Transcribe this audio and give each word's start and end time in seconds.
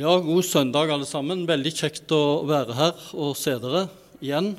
Ja, 0.00 0.18
god 0.18 0.44
søndag, 0.44 0.88
alle 0.88 1.04
sammen. 1.04 1.42
Veldig 1.44 1.70
kjekt 1.76 2.12
å 2.16 2.40
være 2.48 2.72
her 2.72 3.00
og 3.20 3.34
se 3.36 3.52
dere 3.60 3.82
igjen. 4.24 4.54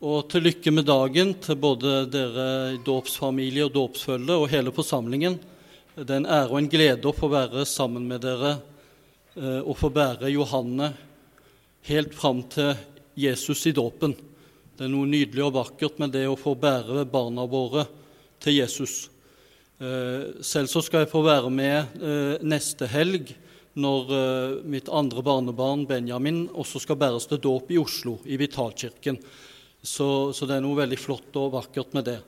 Og 0.00 0.30
til 0.32 0.46
lykke 0.46 0.72
med 0.72 0.86
dagen 0.88 1.34
til 1.44 1.58
både 1.60 2.06
dere 2.08 2.46
i 2.72 2.78
dåpsfamilie 2.86 3.66
og 3.66 3.74
dåpsfølge 3.74 4.38
og 4.40 4.46
hele 4.48 4.72
forsamlingen. 4.72 5.36
Det 5.98 6.06
er 6.06 6.22
en 6.22 6.28
ære 6.32 6.48
og 6.48 6.56
en 6.62 6.70
glede 6.72 7.10
å 7.10 7.12
få 7.12 7.28
være 7.28 7.66
sammen 7.68 8.06
med 8.08 8.24
dere 8.24 8.54
eh, 8.54 9.60
og 9.60 9.76
få 9.82 9.90
bære 9.98 10.32
Johanne 10.32 10.88
helt 11.90 12.16
fram 12.16 12.40
til 12.48 12.72
Jesus 13.20 13.66
i 13.68 13.74
dåpen. 13.76 14.16
Det 14.16 14.88
er 14.88 14.94
noe 14.94 15.12
nydelig 15.12 15.44
og 15.50 15.58
vakkert 15.58 16.00
med 16.00 16.16
det 16.16 16.24
å 16.24 16.40
få 16.40 16.56
bære 16.56 17.04
barna 17.04 17.44
våre 17.44 17.84
til 18.40 18.62
Jesus. 18.62 18.96
Eh, 19.76 20.40
selv 20.40 20.72
så 20.72 20.80
skal 20.88 21.04
jeg 21.04 21.12
få 21.12 21.26
være 21.28 21.52
med 21.52 22.00
eh, 22.00 22.34
neste 22.40 22.88
helg 22.96 23.36
når 23.78 24.10
uh, 24.10 24.64
mitt 24.66 24.88
andre 24.90 25.22
barnebarn 25.22 25.86
Benjamin 25.86 26.48
også 26.50 26.82
skal 26.82 26.98
bæres 26.98 27.28
til 27.30 27.40
dåp 27.42 27.70
i 27.70 27.78
Oslo, 27.78 28.18
i 28.26 28.38
Vitalkirken. 28.40 29.20
Så, 29.80 30.32
så, 30.34 30.46
det 30.46 30.58
er 30.58 30.64
noe 30.64 30.78
veldig 30.80 30.98
flott 31.00 31.36
og 31.40 31.54
vakkert 31.54 31.94
med 31.96 32.08
det. 32.10 32.18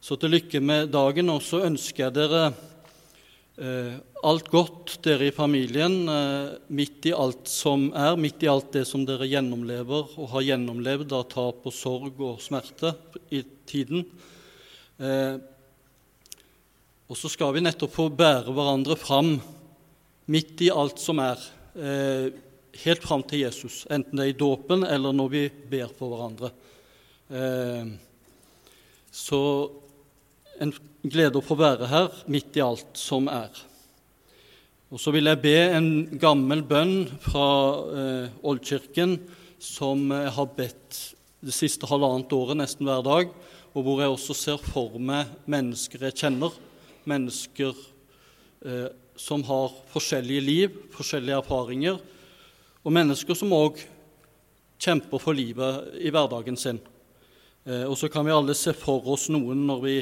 Så 0.00 0.16
til 0.16 0.32
lykke 0.32 0.60
med 0.64 0.90
dagen. 0.94 1.28
Og 1.30 1.42
så 1.44 1.60
ønsker 1.66 2.06
jeg 2.06 2.16
dere 2.16 2.46
uh, 2.48 3.98
alt 4.24 4.48
godt, 4.50 4.96
dere 5.04 5.28
i 5.28 5.34
familien, 5.34 6.00
uh, 6.08 6.56
midt 6.72 7.10
i 7.10 7.12
alt 7.12 7.52
som 7.52 7.90
er, 7.92 8.16
midt 8.16 8.42
i 8.46 8.50
alt 8.50 8.72
det 8.78 8.86
som 8.88 9.04
dere 9.06 9.28
gjennomlever 9.28 10.16
og 10.16 10.32
har 10.32 10.48
gjennomlevd 10.48 11.14
av 11.20 11.28
tap 11.34 11.68
og 11.68 11.76
sorg 11.76 12.24
og 12.24 12.40
smerte 12.42 12.94
i 13.28 13.44
tiden. 13.68 14.06
og 17.08 17.14
så 17.14 17.28
skal 17.30 17.52
vi 17.54 17.60
nettopp 17.62 17.92
få 17.92 18.08
bære 18.10 18.50
hverandre 18.56 18.96
fram 18.98 19.36
midt 20.28 20.60
i 20.66 20.70
alt 20.70 21.00
som 21.00 21.20
er, 21.22 21.40
eh, 21.74 22.30
helt 22.84 23.02
fram 23.02 23.22
til 23.22 23.40
Jesus, 23.46 23.86
enten 23.90 24.16
det 24.16 24.24
er 24.26 24.34
i 24.34 24.38
dåpen 24.38 24.84
eller 24.84 25.12
når 25.12 25.30
vi 25.32 25.48
ber 25.48 25.88
for 25.88 26.12
hverandre. 26.12 26.52
Eh, 27.30 27.86
så 29.10 29.42
en 30.60 30.72
glede 31.02 31.38
å 31.38 31.44
få 31.44 31.56
være 31.58 31.88
her 31.88 32.12
midt 32.26 32.56
i 32.58 32.64
alt 32.64 32.98
som 32.98 33.28
er. 33.28 33.50
Og 34.88 35.00
så 35.00 35.12
vil 35.12 35.28
jeg 35.28 35.42
be 35.42 35.56
en 35.76 35.90
gammel 36.20 36.62
bønn 36.64 37.08
fra 37.20 37.48
eh, 37.92 38.38
Oldkirken 38.42 39.18
som 39.60 40.06
jeg 40.14 40.32
har 40.32 40.54
bedt 40.56 41.00
det 41.44 41.54
siste 41.54 41.86
halvannet 41.90 42.32
året 42.34 42.58
nesten 42.58 42.88
hver 42.88 43.02
dag, 43.06 43.34
og 43.74 43.84
hvor 43.84 44.00
jeg 44.02 44.14
også 44.14 44.34
ser 44.34 44.62
for 44.64 44.96
meg 44.98 45.28
mennesker 45.50 46.08
jeg 46.08 46.16
kjenner, 46.22 46.54
mennesker 47.08 47.76
eh, 48.64 48.88
som 49.18 49.42
har 49.44 49.74
forskjellige 49.92 50.44
liv, 50.44 50.76
forskjellige 50.94 51.40
erfaringer, 51.42 51.98
og 52.86 52.94
mennesker 52.94 53.36
som 53.36 53.52
òg 53.56 53.80
kjemper 54.78 55.20
for 55.20 55.36
livet 55.36 55.98
i 55.98 56.12
hverdagen 56.14 56.56
sin. 56.56 56.78
Eh, 57.66 57.84
og 57.84 57.98
så 57.98 58.08
kan 58.12 58.26
vi 58.26 58.34
alle 58.34 58.54
se 58.56 58.72
for 58.76 59.04
oss 59.12 59.28
noen 59.32 59.66
når 59.68 59.82
vi 59.84 59.96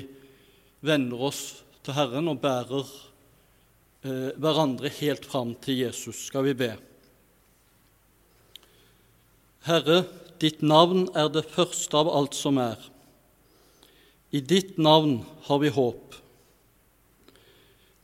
vender 0.86 1.22
oss 1.28 1.42
til 1.86 1.96
Herren 1.96 2.28
og 2.30 2.42
bærer 2.42 2.84
eh, 4.04 4.34
hverandre 4.36 4.92
helt 5.00 5.24
fram 5.26 5.54
til 5.64 5.80
Jesus, 5.86 6.26
skal 6.28 6.44
vi 6.46 6.54
be. 6.58 6.74
Herre, 9.66 10.04
ditt 10.38 10.60
navn 10.62 11.08
er 11.16 11.32
det 11.32 11.48
første 11.48 11.96
av 11.98 12.12
alt 12.12 12.36
som 12.36 12.60
er. 12.62 12.76
I 14.30 14.42
ditt 14.44 14.76
navn 14.78 15.22
har 15.48 15.62
vi 15.62 15.72
håp. 15.72 16.14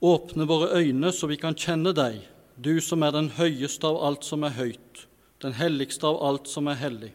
Åpne 0.02 0.48
våre 0.50 0.80
øyne 0.82 1.12
så 1.14 1.28
vi 1.30 1.36
kan 1.38 1.54
kjenne 1.54 1.92
deg, 1.94 2.16
du 2.58 2.80
som 2.82 3.04
er 3.06 3.12
den 3.14 3.28
høyeste 3.36 3.86
av 3.86 4.00
alt 4.02 4.26
som 4.26 4.42
er 4.42 4.56
høyt, 4.56 5.04
den 5.38 5.54
helligste 5.54 6.08
av 6.10 6.18
alt 6.26 6.50
som 6.50 6.66
er 6.66 6.80
hellig. 6.80 7.12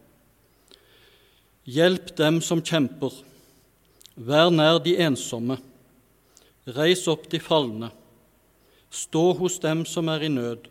Hjelp 1.68 2.14
dem 2.16 2.40
som 2.40 2.64
kjemper, 2.64 3.12
vær 4.16 4.48
nær 4.48 4.80
de 4.80 4.96
ensomme, 5.04 5.58
reis 6.64 7.04
opp 7.12 7.28
de 7.28 7.42
falne, 7.44 7.92
stå 8.88 9.34
hos 9.36 9.60
dem 9.60 9.84
som 9.84 10.08
er 10.08 10.24
i 10.24 10.32
nød, 10.32 10.64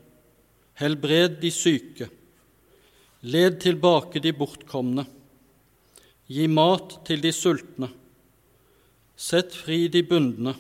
helbred 0.81 1.38
de 1.44 1.53
syke, 1.53 2.09
led 3.22 3.61
tilbake 3.61 4.25
de 4.25 4.34
bortkomne, 4.34 5.05
gi 6.25 6.49
mat 6.49 6.97
til 7.05 7.22
de 7.22 7.29
sultne, 7.29 7.94
sett 9.13 9.53
fri 9.53 9.85
de 9.85 10.01
bundne 10.01 10.57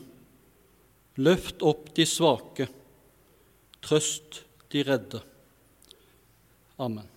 Løft 1.17 1.63
opp 1.65 1.89
de 1.97 2.05
svake, 2.05 2.67
trøst 3.81 4.43
de 4.73 4.83
redde. 4.85 5.21
Amen. 6.77 7.07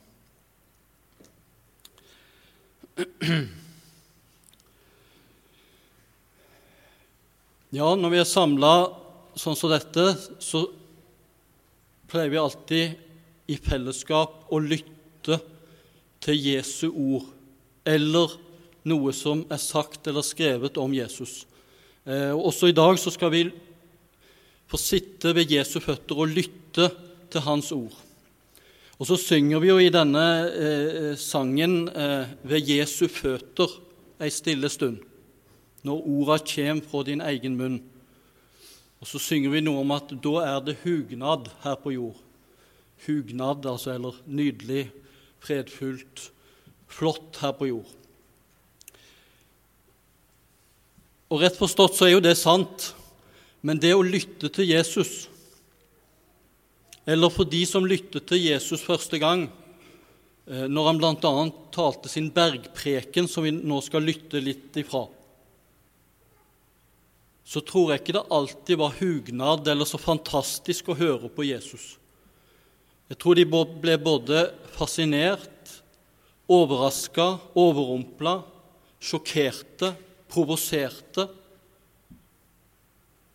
Ja, 7.71 7.93
når 7.94 8.10
vi 8.10 8.19
er 8.19 8.27
samla 8.27 8.72
sånn 9.39 9.55
som 9.55 9.71
dette, 9.71 10.09
så 10.43 10.65
pleier 12.10 12.33
vi 12.33 12.41
alltid 12.41 13.53
i 13.53 13.56
fellesskap 13.62 14.49
å 14.50 14.59
lytte 14.59 15.39
til 16.25 16.41
Jesu 16.41 16.89
ord 16.91 17.28
eller 17.87 18.34
noe 18.91 19.12
som 19.15 19.44
er 19.53 19.60
sagt 19.62 20.09
eller 20.10 20.27
skrevet 20.27 20.81
om 20.83 20.93
Jesus. 20.97 21.44
Eh, 22.05 22.34
også 22.34 22.71
i 22.71 22.77
dag 22.77 22.99
så 22.99 23.12
skal 23.15 23.33
vi 23.33 23.44
få 24.71 24.79
sitte 24.79 25.35
ved 25.35 25.51
Jesu 25.51 25.81
føtter 25.83 26.23
og 26.23 26.31
lytte 26.31 26.89
til 27.31 27.45
hans 27.47 27.73
ord. 27.75 27.97
Og 29.01 29.09
så 29.09 29.17
synger 29.17 29.63
vi 29.63 29.71
jo 29.71 29.79
i 29.81 29.93
denne 29.93 30.25
eh, 30.47 31.15
sangen 31.19 31.89
eh, 31.89 32.29
'Ved 32.45 32.69
Jesu 32.69 33.09
føtter' 33.09 33.81
ei 34.21 34.29
stille 34.29 34.69
stund, 34.69 34.99
når 35.83 36.05
orda 36.05 36.37
kjem 36.45 36.83
fra 36.85 37.01
din 37.09 37.23
egen 37.25 37.57
munn. 37.57 37.79
Og 39.01 39.09
så 39.09 39.19
synger 39.19 39.55
vi 39.55 39.63
noe 39.65 39.81
om 39.81 39.95
at 39.97 40.13
da 40.13 40.35
er 40.45 40.59
det 40.61 40.77
hugnad 40.83 41.49
her 41.65 41.79
på 41.81 41.95
jord. 41.95 42.19
Hugnad, 43.07 43.65
altså, 43.65 43.95
eller 43.95 44.19
nydelig, 44.27 44.91
fredfullt, 45.41 46.27
flott 46.85 47.41
her 47.41 47.57
på 47.57 47.71
jord. 47.71 47.97
Og 51.31 51.41
rett 51.41 51.57
forstått 51.57 51.97
så 51.97 52.11
er 52.11 52.19
jo 52.19 52.25
det 52.29 52.37
sant. 52.37 52.91
Men 53.60 53.81
det 53.81 53.93
å 53.93 54.04
lytte 54.04 54.48
til 54.53 54.71
Jesus, 54.71 55.28
eller 57.04 57.32
for 57.32 57.48
de 57.48 57.60
som 57.69 57.87
lyttet 57.87 58.28
til 58.31 58.41
Jesus 58.41 58.84
første 58.84 59.21
gang, 59.21 59.47
eh, 60.48 60.66
når 60.69 60.88
han 60.88 61.00
bl.a. 61.00 61.32
talte 61.75 62.12
sin 62.12 62.31
bergpreken, 62.32 63.28
som 63.28 63.44
vi 63.44 63.53
nå 63.53 63.81
skal 63.84 64.06
lytte 64.06 64.41
litt 64.41 64.76
ifra, 64.81 65.06
så 67.50 67.60
tror 67.66 67.91
jeg 67.91 68.03
ikke 68.03 68.15
det 68.15 68.28
alltid 68.31 68.78
var 68.78 68.98
hugnad 69.00 69.69
eller 69.69 69.88
så 69.88 69.98
fantastisk 69.98 70.92
å 70.92 70.98
høre 70.98 71.28
på 71.34 71.48
Jesus. 71.48 71.97
Jeg 73.10 73.19
tror 73.19 73.34
de 73.34 73.47
ble 73.82 73.97
både 73.98 74.44
fascinert, 74.77 75.72
overraska, 76.47 77.27
overrumpla, 77.59 78.37
sjokkerte, 79.03 79.91
provoserte 80.31 81.27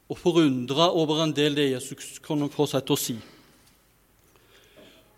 og 0.06 0.20
forundra 0.20 0.92
over 0.94 1.24
en 1.24 1.34
del 1.34 1.56
det 1.58 1.72
Jesus 1.72 2.20
kan 2.24 2.44
få 2.54 2.68
seg 2.70 2.86
til 2.86 2.96
å 2.96 3.02
si. 3.02 3.16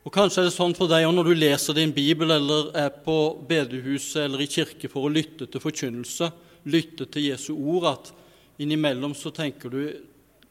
Og 0.08 0.14
Kanskje 0.16 0.46
er 0.46 0.48
det 0.48 0.56
sånn 0.56 0.76
for 0.78 0.88
deg 0.88 1.04
òg 1.04 1.16
når 1.18 1.28
du 1.28 1.36
leser 1.36 1.76
din 1.76 1.92
bibel 1.92 2.32
eller 2.32 2.70
er 2.80 2.94
på 3.04 3.18
bedehuset 3.50 4.22
eller 4.24 4.46
i 4.46 4.48
kirke 4.48 4.88
for 4.88 5.04
å 5.04 5.12
lytte 5.12 5.50
til 5.52 5.60
forkynnelse, 5.60 6.30
lytte 6.72 7.10
til 7.12 7.28
Jesu 7.28 7.52
ord, 7.58 7.90
at 7.92 8.14
innimellom 8.64 9.12
så 9.18 9.34
tenker 9.36 9.74
du 9.74 9.82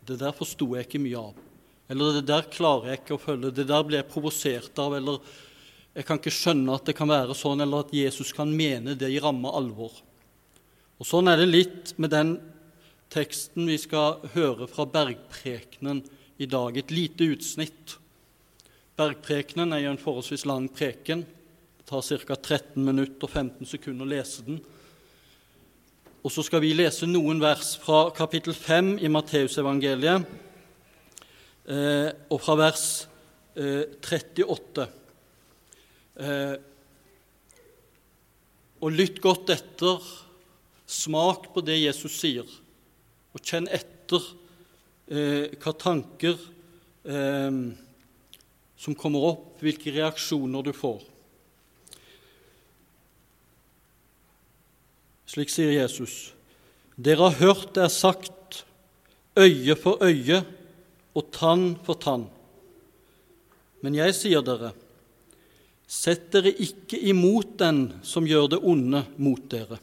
det 0.07 0.19
der 0.21 0.37
forsto 0.37 0.69
jeg 0.77 0.85
ikke 0.85 1.01
mye 1.01 1.23
av. 1.31 1.41
Eller 1.89 2.19
det 2.19 2.27
der 2.29 2.49
klarer 2.53 2.93
jeg 2.93 3.01
ikke 3.01 3.17
å 3.17 3.23
følge. 3.23 3.55
Det 3.55 3.67
der 3.69 3.85
blir 3.87 4.01
jeg 4.01 4.11
provosert 4.11 4.83
av. 4.83 4.97
Eller 4.99 5.21
jeg 5.97 6.07
kan 6.07 6.21
ikke 6.21 6.35
skjønne 6.35 6.75
at 6.77 6.89
det 6.89 6.97
kan 6.99 7.11
være 7.11 7.37
sånn, 7.39 7.63
eller 7.63 7.87
at 7.87 7.95
Jesus 7.95 8.33
kan 8.37 8.51
mene 8.53 8.97
det 8.99 9.09
i 9.13 9.21
ramme 9.23 9.53
alvor. 9.55 9.95
Og 10.97 11.07
Sånn 11.07 11.31
er 11.31 11.41
det 11.41 11.49
litt 11.49 11.95
med 12.01 12.13
den 12.13 12.37
teksten 13.13 13.69
vi 13.69 13.79
skal 13.81 14.21
høre 14.35 14.67
fra 14.71 14.87
Bergprekenen 14.91 16.03
i 16.39 16.49
dag. 16.51 16.77
Et 16.77 16.91
lite 16.91 17.31
utsnitt. 17.37 17.97
Bergprekenen 18.97 19.75
er 19.75 19.85
jo 19.85 19.93
en 19.95 20.01
forholdsvis 20.01 20.47
lang 20.49 20.69
preken. 20.73 21.25
Det 21.79 21.87
tar 21.89 22.03
ca. 22.03 22.35
13 22.35 22.85
minutter 22.85 23.29
og 23.29 23.31
15 23.31 23.69
sekunder 23.69 24.07
å 24.07 24.11
lese 24.11 24.45
den. 24.47 24.61
Og 26.27 26.33
så 26.35 26.43
skal 26.43 26.63
vi 26.65 26.75
lese 26.75 27.07
noen 27.07 27.39
vers 27.39 27.77
fra 27.79 28.09
kapittel 28.17 28.57
5 28.57 28.97
i 28.99 29.11
Matteusevangeliet, 29.15 30.25
eh, 31.71 32.09
og 32.35 32.41
fra 32.43 32.57
vers 32.59 32.87
eh, 33.55 33.85
38. 34.03 34.89
Eh, 36.19 36.57
og 38.83 38.91
lytt 38.97 39.23
godt 39.23 39.55
etter, 39.55 40.03
smak 40.87 41.53
på 41.55 41.63
det 41.67 41.79
Jesus 41.79 42.19
sier 42.19 42.51
og 43.37 43.45
kjenn 43.45 43.69
etter 43.69 44.23
eh, 45.13 45.53
hva 45.61 45.73
tanker 45.77 46.39
eh, 47.05 47.59
som 48.77 48.97
kommer 48.97 49.29
opp, 49.33 49.51
hvilke 49.61 49.93
reaksjoner 49.93 50.65
du 50.65 50.73
får. 50.77 51.03
Slik 55.27 55.53
sier 55.53 55.75
Jesus. 55.75 56.31
Dere 56.97 57.29
har 57.29 57.41
hørt 57.43 57.75
det 57.77 57.85
er 57.85 57.93
sagt 57.93 58.63
øye 59.37 59.77
for 59.77 60.01
øye 60.01 60.41
og 61.17 61.29
tann 61.35 61.75
for 61.85 62.01
tann. 62.01 62.29
Men 63.85 63.99
jeg 63.99 64.15
sier 64.17 64.45
dere, 64.45 64.73
sett 65.87 66.31
dere 66.33 66.55
ikke 66.57 66.99
imot 67.11 67.59
den 67.61 67.83
som 68.07 68.25
gjør 68.29 68.55
det 68.55 68.63
onde 68.65 69.05
mot 69.21 69.45
dere. 69.53 69.81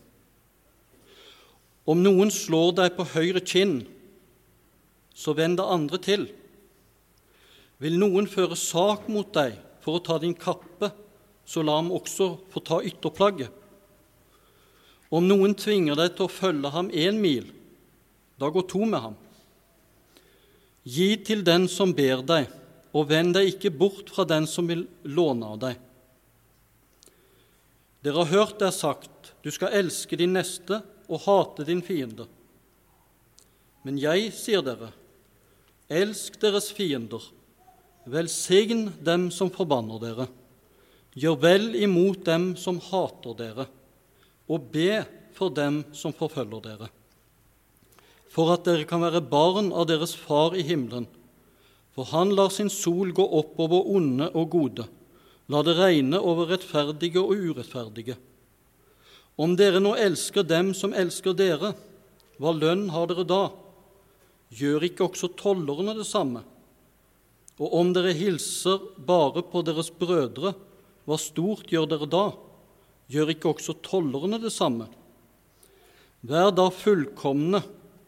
Om 1.89 1.99
noen 1.99 2.31
slår 2.31 2.71
deg 2.77 2.93
på 2.95 3.05
høyre 3.11 3.41
kinn, 3.43 3.81
så 5.13 5.35
vend 5.35 5.59
det 5.59 5.67
andre 5.67 5.99
til. 6.01 6.27
Vil 7.83 7.97
noen 7.99 8.29
føre 8.31 8.55
sak 8.57 9.09
mot 9.11 9.27
deg 9.35 9.57
for 9.83 9.99
å 9.99 10.03
ta 10.03 10.17
din 10.21 10.35
kappe, 10.37 10.93
så 11.43 11.63
la 11.65 11.75
ham 11.75 11.91
også 11.91 12.29
få 12.53 12.63
ta 12.63 12.79
ytterplagget. 12.87 13.51
Om 15.13 15.27
noen 15.27 15.53
tvinger 15.59 15.99
deg 15.99 16.15
til 16.15 16.25
å 16.25 16.31
følge 16.31 16.71
ham 16.73 16.87
én 16.89 17.19
mil, 17.21 17.49
da 18.39 18.49
gå 18.49 18.63
to 18.65 18.81
med 18.87 19.03
ham. 19.03 19.17
Gi 20.83 21.13
til 21.27 21.43
den 21.45 21.67
som 21.71 21.91
ber 21.95 22.23
deg, 22.25 22.47
og 22.95 23.09
vend 23.11 23.35
deg 23.35 23.51
ikke 23.51 23.73
bort 23.75 24.09
fra 24.13 24.25
den 24.29 24.47
som 24.49 24.67
vil 24.69 24.87
låne 25.03 25.51
av 25.53 25.59
deg. 25.61 25.77
Dere 28.03 28.23
har 28.23 28.33
hørt 28.33 28.57
det 28.59 28.71
er 28.71 28.75
sagt, 28.75 29.33
du 29.43 29.51
skal 29.51 29.75
elske 29.75 30.17
din 30.19 30.35
neste 30.35 30.81
og 31.13 31.21
hate 31.27 31.65
din 31.67 31.83
fiende. 31.85 32.25
Men 33.83 33.99
jeg 34.01 34.31
sier 34.35 34.63
dere, 34.65 34.89
elsk 35.91 36.39
deres 36.41 36.71
fiender, 36.73 37.21
velsign 38.09 38.89
dem 39.03 39.29
som 39.31 39.51
forbanner 39.53 40.01
dere, 40.01 40.27
gjør 41.13 41.37
vel 41.43 41.73
imot 41.77 42.23
dem 42.25 42.53
som 42.57 42.79
hater 42.81 43.35
dere 43.37 43.67
og 44.49 44.71
be 44.73 45.03
for 45.35 45.53
dem 45.53 45.83
som 45.95 46.15
forfølger 46.15 46.63
dere, 46.65 46.89
for 48.33 48.53
at 48.55 48.65
dere 48.65 48.87
kan 48.89 49.03
være 49.03 49.21
barn 49.29 49.71
av 49.71 49.87
deres 49.89 50.15
Far 50.17 50.55
i 50.57 50.65
himmelen. 50.65 51.05
For 51.93 52.09
han 52.09 52.31
lar 52.33 52.49
sin 52.49 52.71
sol 52.73 53.11
gå 53.13 53.21
opp 53.37 53.59
over 53.61 53.85
onde 53.93 54.31
og 54.33 54.47
gode, 54.49 54.87
la 55.53 55.61
det 55.61 55.75
regne 55.77 56.17
over 56.17 56.49
rettferdige 56.49 57.21
og 57.21 57.37
urettferdige. 57.37 58.15
Om 59.35 59.55
dere 59.57 59.79
nå 59.81 59.95
elsker 59.97 60.45
dem 60.45 60.73
som 60.77 60.93
elsker 60.93 61.33
dere, 61.37 61.73
hva 62.37 62.53
lønn 62.53 62.89
har 62.93 63.07
dere 63.09 63.25
da? 63.25 63.43
Gjør 64.53 64.85
ikke 64.85 65.07
også 65.07 65.31
tollerne 65.39 65.95
det 65.97 66.05
samme? 66.05 66.43
Og 67.57 67.73
om 67.79 67.93
dere 67.93 68.13
hilser 68.17 68.79
bare 68.97 69.43
på 69.45 69.61
deres 69.65 69.89
brødre, 69.93 70.53
hva 71.05 71.17
stort 71.19 71.71
gjør 71.73 71.89
dere 71.89 72.09
da? 72.09 72.25
Gjør 73.09 73.33
ikke 73.33 73.49
også 73.53 73.73
tollerne 73.85 74.39
det 74.41 74.53
samme? 74.53 74.87
Vær 76.23 76.53
da 76.55 76.69
fullkomne, 76.71 77.63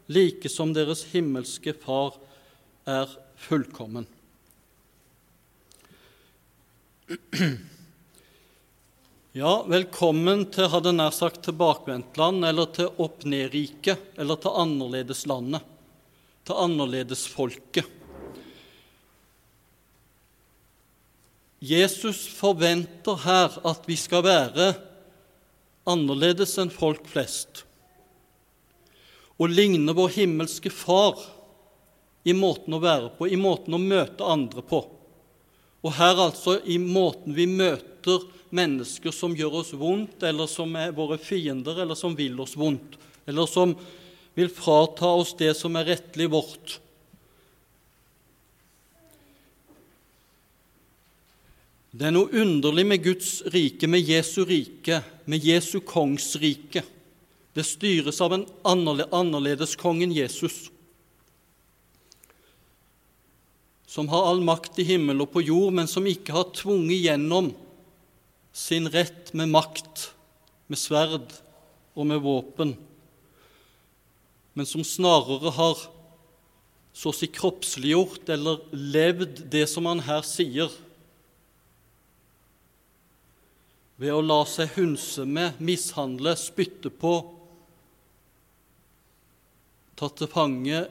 like 0.08 0.50
som 0.52 0.74
deres 0.74 1.04
himmelske 1.12 1.74
Far 1.82 2.16
er 2.88 3.10
fullkommen. 3.48 4.06
Ja, 9.36 9.66
velkommen 9.68 10.46
til 10.48 10.70
hadde 10.72 10.94
nær 10.96 11.12
sagt 11.12 11.42
tilbakevendtland, 11.44 12.46
eller 12.48 12.70
til 12.72 13.02
opp-ned-riket, 13.04 14.14
eller 14.16 14.38
til 14.40 14.54
annerledeslandet, 14.62 15.66
til 16.48 16.62
annerledesfolket. 16.64 17.90
Jesus 21.60 22.22
forventer 22.32 23.20
her 23.26 23.58
at 23.68 23.90
vi 23.92 23.98
skal 24.00 24.24
være 24.24 24.70
annerledes 25.84 26.56
enn 26.64 26.72
folk 26.72 27.04
flest 27.12 27.66
og 29.36 29.52
ligne 29.52 29.98
vår 29.98 30.14
himmelske 30.16 30.72
Far 30.72 31.20
i 32.24 32.32
måten 32.32 32.80
å 32.80 32.80
være 32.80 33.12
på, 33.18 33.28
i 33.28 33.36
måten 33.36 33.76
å 33.76 33.82
møte 33.84 34.32
andre 34.32 34.64
på. 34.64 34.80
Og 35.84 35.94
her 36.00 36.24
altså 36.30 36.56
i 36.64 36.80
måten 36.80 37.36
vi 37.36 37.50
møter 37.52 38.24
mennesker 38.56 39.14
som 39.14 39.36
gjør 39.36 39.60
oss 39.62 39.74
vondt, 39.76 40.24
eller 40.24 40.50
som 40.50 40.74
er 40.80 40.96
våre 40.96 41.20
fiender, 41.22 41.84
eller 41.84 41.98
som 42.00 42.16
vil 42.18 42.40
oss 42.42 42.56
vondt, 42.58 42.98
eller 43.28 43.50
som 43.50 43.76
vil 44.36 44.52
frata 44.52 45.12
oss 45.20 45.36
det 45.40 45.54
som 45.58 45.76
er 45.80 45.88
rettelig 45.94 46.30
vårt. 46.32 46.80
Det 51.96 52.10
er 52.10 52.12
noe 52.12 52.28
underlig 52.44 52.84
med 52.84 53.04
Guds 53.06 53.38
rike, 53.54 53.88
med 53.88 54.04
Jesu 54.04 54.42
rike, 54.44 55.00
med 55.32 55.46
Jesu 55.48 55.80
kongsrike. 55.80 56.84
Det 57.56 57.64
styres 57.64 58.20
av 58.20 58.36
en 58.36 58.44
annerledes 58.68 59.78
kongen 59.80 60.12
Jesus, 60.12 60.66
som 63.88 64.10
har 64.12 64.28
all 64.28 64.42
makt 64.44 64.82
i 64.84 64.90
himmel 64.90 65.24
og 65.24 65.32
på 65.32 65.46
jord, 65.46 65.72
men 65.78 65.88
som 65.88 66.04
ikke 66.04 66.36
har 66.36 66.52
tvunget 66.58 67.00
gjennom 67.06 67.54
sin 68.56 68.88
rett 68.88 69.34
med 69.36 69.52
makt, 69.52 70.14
med 70.72 70.80
sverd 70.80 71.34
og 71.96 72.08
med 72.08 72.22
våpen, 72.24 72.72
men 74.56 74.68
som 74.70 74.86
snarere 74.88 75.52
har 75.58 75.82
så 76.96 77.12
å 77.12 77.16
si 77.16 77.28
kroppsliggjort 77.28 78.32
eller 78.32 78.64
levd 78.72 79.44
det 79.52 79.66
som 79.68 79.88
han 79.90 80.00
her 80.06 80.24
sier 80.24 80.72
ved 84.00 84.16
å 84.16 84.24
la 84.24 84.42
seg 84.48 84.72
hunse 84.76 85.24
med, 85.28 85.60
mishandle, 85.60 86.36
spytte 86.40 86.92
på, 86.92 87.14
ta 90.00 90.08
til 90.12 90.32
fange 90.32 90.82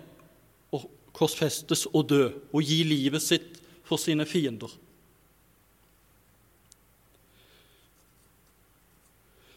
og 0.73 0.87
korsfestes 1.17 1.87
og 1.93 2.09
dø, 2.13 2.25
og 2.53 2.65
gi 2.65 2.81
livet 2.85 3.25
sitt 3.25 3.61
for 3.85 4.01
sine 4.01 4.29
fiender. 4.29 4.73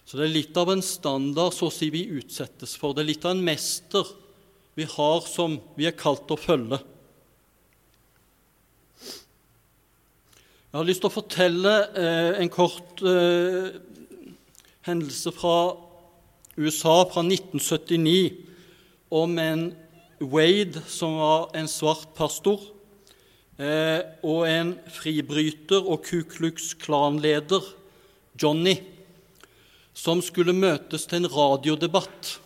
Så 0.07 0.15
det 0.15 0.29
er 0.29 0.37
litt 0.37 0.55
av 0.55 0.69
en 0.71 0.81
standard 0.85 1.51
så 1.51 1.67
å 1.67 1.73
si 1.73 1.89
vi 1.91 2.05
utsettes 2.15 2.77
for. 2.79 2.95
Det 2.95 3.03
er 3.03 3.09
litt 3.09 3.25
av 3.27 3.33
en 3.35 3.43
mester 3.43 4.07
vi 4.79 4.85
har 4.87 5.19
som 5.27 5.57
vi 5.75 5.87
er 5.89 5.97
kalt 5.99 6.31
å 6.31 6.37
følge. 6.39 6.79
Jeg 10.71 10.79
har 10.79 10.87
lyst 10.87 11.03
til 11.03 11.09
å 11.09 11.17
fortelle 11.17 11.75
eh, 11.99 12.39
en 12.39 12.53
kort 12.53 13.03
eh, 13.03 13.75
hendelse 14.87 15.33
fra 15.35 15.57
USA 16.55 16.95
fra 17.11 17.27
1979 17.27 18.31
om 19.11 19.35
en 19.41 19.69
Wade 20.23 20.87
som 20.87 21.19
var 21.19 21.49
en 21.57 21.67
svart 21.67 22.13
pastor, 22.17 22.61
eh, 23.59 24.07
og 24.23 24.47
en 24.47 24.77
fribryter 24.89 25.83
og 25.83 26.07
Ku 26.07 26.21
Klux 26.29 26.71
Klan-leder, 26.79 27.73
Johnny, 28.39 28.79
som 29.97 30.21
skulle 30.21 30.53
møtes 30.53 31.07
til 31.09 31.23
en 31.23 31.31
radiodebatt. 31.31 32.37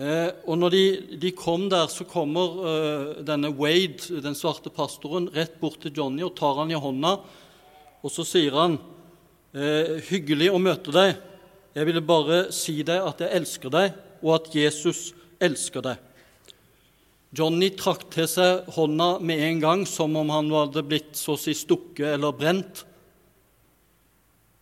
Eh, 0.00 0.30
og 0.46 0.60
når 0.60 0.72
de, 0.72 0.84
de, 1.20 1.32
kom 1.36 1.66
der, 1.72 1.88
så 1.90 2.06
kommer 2.08 2.60
eh, 2.70 3.08
denne 3.26 3.50
Wade, 3.58 4.20
den 4.22 4.38
svarte 4.38 4.70
pastoren, 4.72 5.28
rett 5.34 5.58
bort 5.60 5.80
til 5.82 5.96
Johnny 5.96 6.22
og 6.24 6.36
tar 6.38 6.62
han 6.62 6.70
i 6.70 6.78
hånda. 6.78 7.16
Og 8.00 8.14
så 8.14 8.24
sier 8.24 8.54
han, 8.56 8.78
eh, 9.52 9.98
'Hyggelig 10.06 10.52
å 10.54 10.62
møte 10.62 10.94
deg. 10.94 11.18
Jeg 11.74 11.86
ville 11.86 12.02
bare 12.02 12.38
si 12.54 12.80
deg 12.82 13.02
at 13.02 13.20
jeg 13.20 13.34
elsker 13.40 13.74
deg, 13.74 13.98
og 14.22 14.38
at 14.38 14.54
Jesus 14.54 15.10
elsker 15.42 15.84
deg.' 15.84 16.06
Johnny 17.36 17.68
trakk 17.78 18.08
til 18.10 18.26
seg 18.26 18.70
hånda 18.74 19.20
med 19.22 19.38
en 19.38 19.60
gang, 19.62 19.82
som 19.86 20.16
om 20.18 20.30
han 20.34 20.48
hadde 20.50 20.82
blitt 20.82 21.18
så 21.18 21.36
å 21.36 21.38
si 21.38 21.54
stukket 21.54 22.16
eller 22.16 22.34
brent. 22.34 22.84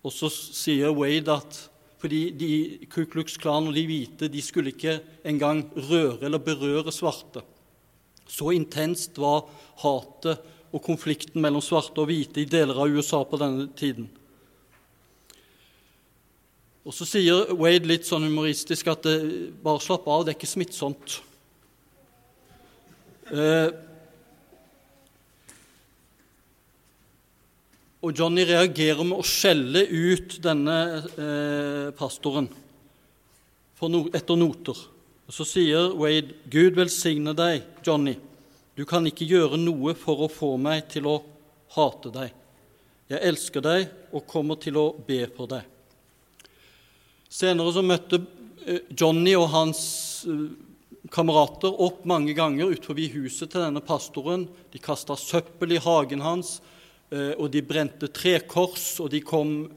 Og 0.07 0.15
så 0.15 0.31
sier 0.31 0.95
Wade 0.95 1.35
at 1.35 1.65
fordi 1.99 2.29
de, 2.31 2.51
Ku 2.87 3.03
Klux 3.11 3.35
Klan 3.43 3.67
og 3.67 3.75
de 3.75 3.83
hvite 3.89 4.29
de 4.31 4.43
skulle 4.43 4.71
ikke 4.71 5.01
engang 5.27 5.65
røre 5.75 6.29
eller 6.29 6.39
berøre 6.39 6.95
svarte. 6.95 7.43
Så 8.29 8.53
intenst 8.55 9.19
var 9.19 9.49
hatet 9.83 10.39
og 10.71 10.85
konflikten 10.85 11.43
mellom 11.43 11.65
svarte 11.65 11.99
og 11.99 12.11
hvite 12.11 12.45
i 12.45 12.49
deler 12.49 12.79
av 12.79 12.93
USA 12.93 13.25
på 13.27 13.41
denne 13.41 13.67
tiden. 13.75 14.07
Og 16.89 16.95
Så 16.95 17.05
sier 17.05 17.51
Wade 17.53 17.89
litt 17.89 18.07
sånn 18.09 18.25
humoristisk 18.25 18.87
at 18.89 19.03
det, 19.05 19.17
bare 19.61 19.83
slapp 19.83 20.07
av, 20.09 20.23
det 20.25 20.33
er 20.33 20.39
ikke 20.39 20.49
smittsomt. 20.49 21.19
Eh, 23.29 23.69
Og 27.99 28.15
Johnny 28.15 28.45
reagerer 28.47 29.03
med 29.03 29.19
å 29.19 29.27
skjelle 29.27 29.83
ut 29.91 30.37
denne 30.43 30.77
eh, 31.19 31.89
pastoren 31.99 32.47
no, 33.83 34.05
etter 34.15 34.39
noter. 34.39 34.79
Og 35.29 35.35
Så 35.35 35.45
sier 35.45 35.93
Wade, 35.99 36.37
'Gud 36.47 36.79
velsigne 36.79 37.35
deg, 37.35 37.67
Johnny. 37.85 38.15
Du 38.79 38.85
kan 38.87 39.07
ikke 39.07 39.27
gjøre 39.27 39.59
noe 39.59 39.97
for 39.99 40.23
å 40.23 40.31
få 40.31 40.55
meg 40.63 40.87
til 40.93 41.11
å 41.11 41.17
hate 41.75 42.13
deg. 42.15 42.31
Jeg 43.11 43.25
elsker 43.33 43.65
deg 43.65 43.89
og 44.15 44.27
kommer 44.31 44.61
til 44.63 44.79
å 44.79 44.87
be 44.95 45.25
for 45.35 45.51
deg. 45.51 45.67
Senere 47.29 47.75
så 47.75 47.83
møtte 47.83 48.23
eh, 48.65 48.87
Johnny 48.95 49.35
og 49.35 49.51
hans 49.51 49.83
eh, 50.29 50.49
kamerater 51.11 51.75
opp 51.83 52.05
mange 52.07 52.35
ganger 52.37 52.71
utenfor 52.71 53.01
huset 53.17 53.51
til 53.51 53.65
denne 53.65 53.83
pastoren. 53.83 54.47
De 54.73 54.79
kasta 54.79 55.17
søppel 55.19 55.75
i 55.75 55.83
hagen 55.83 56.23
hans, 56.23 56.61
og 57.11 57.47
de 57.49 57.63
brente 57.65 58.11
tre 58.13 58.35
kors, 58.45 58.99
og 59.01 59.09
de 59.15 59.23
kom 59.25 59.71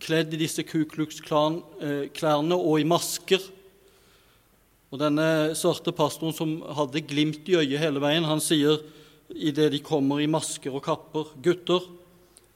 kledd 0.00 0.34
i 0.34 0.40
disse 0.40 0.62
Ku 0.68 0.84
Klux 0.88 1.18
Klan-klærne 1.24 2.56
og 2.56 2.80
i 2.80 2.86
masker. 2.88 3.42
Og 4.90 4.98
denne 4.98 5.52
svarte 5.58 5.94
pastoren 5.94 6.34
som 6.34 6.56
hadde 6.78 7.04
glimt 7.06 7.46
i 7.50 7.58
øyet 7.60 7.82
hele 7.82 8.02
veien, 8.02 8.26
han 8.26 8.42
sier 8.42 8.80
idet 9.30 9.70
de 9.74 9.82
kommer 9.84 10.22
i 10.22 10.30
masker 10.30 10.74
og 10.74 10.82
kapper, 10.82 11.30
'Gutter, 11.38 11.84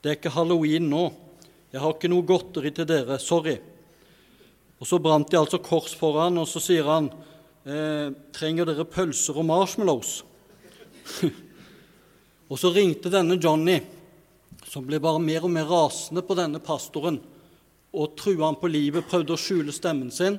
det 0.01 0.09
er 0.11 0.17
ikke 0.19 0.35
halloween 0.35 0.89
nå. 0.89 1.05
Jeg 1.71 1.81
har 1.81 1.95
ikke 1.95 2.11
noe 2.11 2.27
godteri 2.27 2.71
til 2.75 2.87
dere. 2.87 3.19
Sorry.' 3.19 3.61
Og 4.79 4.87
Så 4.87 4.99
brant 4.99 5.31
de 5.31 5.37
altså 5.39 5.57
kors 5.63 5.95
foran, 5.95 6.37
og 6.37 6.47
så 6.47 6.59
sier 6.59 6.83
han, 6.83 7.09
eh, 7.65 8.11
'Trenger 8.33 8.65
dere 8.65 8.85
pølser 8.85 9.37
og 9.37 9.45
marshmallows?' 9.45 10.23
og 12.49 12.59
så 12.59 12.73
ringte 12.73 13.09
denne 13.09 13.39
Johnny, 13.39 13.79
som 14.75 14.83
ble 14.83 14.99
bare 14.99 15.21
mer 15.23 15.45
og 15.47 15.53
mer 15.55 15.69
rasende 15.69 16.19
på 16.25 16.35
denne 16.35 16.59
pastoren, 16.59 17.21
og 17.95 18.15
trua 18.19 18.49
han 18.49 18.57
på 18.59 18.67
livet, 18.67 19.07
prøvde 19.07 19.31
å 19.31 19.39
skjule 19.39 19.71
stemmen 19.71 20.09
sin. 20.11 20.35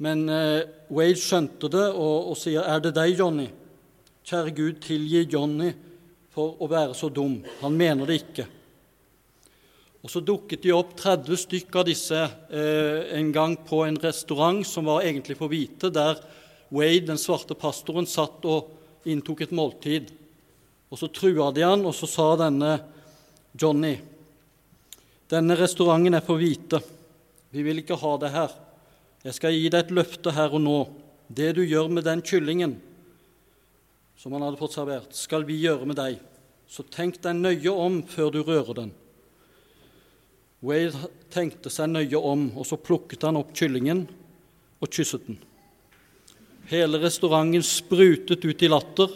Men 0.00 0.22
eh, 0.32 0.62
Wade 0.88 1.18
skjønte 1.20 1.68
det 1.68 1.90
og, 1.92 2.30
og 2.32 2.38
sier, 2.40 2.64
'Er 2.64 2.80
det 2.80 2.94
deg, 2.96 3.18
Johnny?' 3.18 3.50
Kjære 4.24 4.54
Gud, 4.56 4.78
tilgi 4.80 5.26
Johnny 5.28 5.74
for 6.32 6.56
å 6.62 6.68
være 6.70 6.94
så 6.96 7.10
dum. 7.12 7.42
Han 7.60 7.76
mener 7.76 8.08
det 8.08 8.16
ikke. 8.22 8.46
Og 10.00 10.08
Så 10.08 10.22
dukket 10.24 10.62
de 10.62 10.72
opp 10.72 10.94
30 10.96 11.40
stykker 11.42 11.82
av 11.82 11.88
disse 11.88 12.16
eh, 12.16 13.10
en 13.18 13.28
gang 13.32 13.58
på 13.66 13.82
en 13.84 13.98
restaurant 14.00 14.62
som 14.64 14.88
var 14.88 15.04
egentlig 15.04 15.36
for 15.36 15.52
hvite, 15.52 15.90
der 15.92 16.16
Wade, 16.72 17.10
den 17.10 17.20
svarte 17.20 17.58
pastoren, 17.58 18.08
satt 18.08 18.40
og 18.48 18.72
inntok 19.04 19.44
et 19.44 19.52
måltid. 19.52 20.14
Og 20.88 20.96
Så 20.96 21.10
trua 21.12 21.50
de 21.52 21.66
han, 21.66 21.84
og 21.84 21.92
så 21.92 22.08
sa 22.08 22.30
denne 22.40 22.78
Johnny 23.58 23.96
denne 25.30 25.54
restauranten 25.54 26.16
er 26.18 26.24
for 26.26 26.40
hvite. 26.40 26.80
Vi 27.54 27.62
vil 27.62 27.82
ikke 27.82 27.98
ha 28.00 28.14
det 28.18 28.32
her. 28.34 28.54
Jeg 29.22 29.36
skal 29.36 29.54
gi 29.54 29.68
deg 29.70 29.84
et 29.84 29.92
løfte 29.94 30.32
her 30.34 30.56
og 30.56 30.62
nå. 30.64 30.78
Det 31.30 31.52
du 31.54 31.60
gjør 31.62 31.90
med 31.92 32.06
den 32.08 32.22
kyllingen 32.26 32.74
som 34.18 34.34
han 34.34 34.42
hadde 34.44 34.58
fått 34.60 34.74
servert, 34.74 35.14
skal 35.16 35.46
vi 35.48 35.60
gjøre 35.62 35.86
med 35.88 35.96
deg. 35.96 36.18
Så 36.68 36.82
tenk 36.92 37.20
deg 37.22 37.38
nøye 37.38 37.72
om 37.72 38.00
før 38.10 38.34
du 38.34 38.40
rører 38.44 38.76
den. 38.76 38.90
Wade 40.60 41.08
tenkte 41.32 41.70
seg 41.72 41.88
nøye 41.88 42.18
om, 42.18 42.50
og 42.58 42.66
så 42.68 42.76
plukket 42.76 43.24
han 43.24 43.38
opp 43.40 43.54
kyllingen 43.56 44.02
og 44.82 44.90
kysset 44.92 45.24
den. 45.24 45.38
Hele 46.68 47.00
restauranten 47.00 47.64
sprutet 47.64 48.44
ut 48.44 48.66
i 48.66 48.68
latter, 48.68 49.14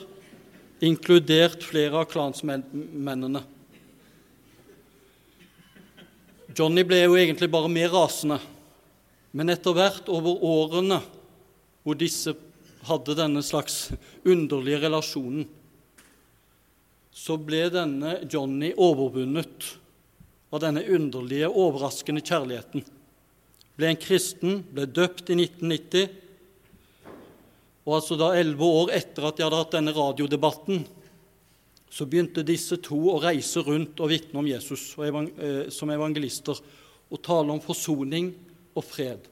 inkludert 0.80 1.66
flere 1.66 2.00
av 2.00 2.08
klansmennene. 2.14 3.44
Johnny 6.54 6.84
ble 6.86 7.00
jo 7.02 7.16
egentlig 7.18 7.48
bare 7.50 7.70
mer 7.72 7.90
rasende, 7.90 8.38
men 9.34 9.50
etter 9.50 9.74
hvert 9.74 10.06
over 10.12 10.38
årene 10.46 11.00
hvor 11.82 11.98
disse 11.98 12.34
hadde 12.86 13.16
denne 13.18 13.42
slags 13.42 13.88
underlige 14.22 14.78
relasjonen, 14.84 15.48
så 17.14 17.36
ble 17.40 17.64
denne 17.72 18.20
Johnny 18.30 18.70
overvunnet 18.74 19.66
av 20.54 20.62
denne 20.62 20.84
underlige, 20.94 21.50
overraskende 21.50 22.22
kjærligheten. 22.22 22.84
Ble 23.74 23.90
en 23.90 23.98
kristen, 23.98 24.60
ble 24.70 24.86
døpt 24.86 25.32
i 25.34 25.38
1990. 25.40 26.12
Og 27.84 27.96
altså 27.98 28.18
da 28.18 28.30
elleve 28.38 28.68
år 28.82 28.92
etter 28.94 29.26
at 29.26 29.38
de 29.38 29.46
hadde 29.46 29.58
hatt 29.58 29.74
denne 29.74 29.94
radiodebatten, 29.96 30.84
så 31.94 32.06
begynte 32.10 32.42
disse 32.42 32.80
to 32.82 32.96
å 33.12 33.20
reise 33.22 33.62
rundt 33.62 34.00
og 34.02 34.10
vitne 34.10 34.40
om 34.40 34.48
Jesus 34.48 34.88
evang 34.98 35.28
eh, 35.38 35.68
som 35.70 35.92
evangelister 35.94 36.58
og 36.58 37.20
tale 37.22 37.54
om 37.54 37.62
forsoning 37.62 38.32
og 38.74 38.82
fred. 38.82 39.28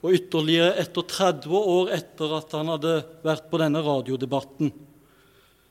Og 0.00 0.14
ytterligere 0.14 0.76
etter 0.78 1.08
30 1.10 1.56
år 1.58 1.90
etter 1.96 2.36
at 2.38 2.54
han 2.54 2.70
hadde 2.70 2.94
vært 3.26 3.50
på 3.50 3.58
denne 3.60 3.82
radiodebatten, 3.82 4.70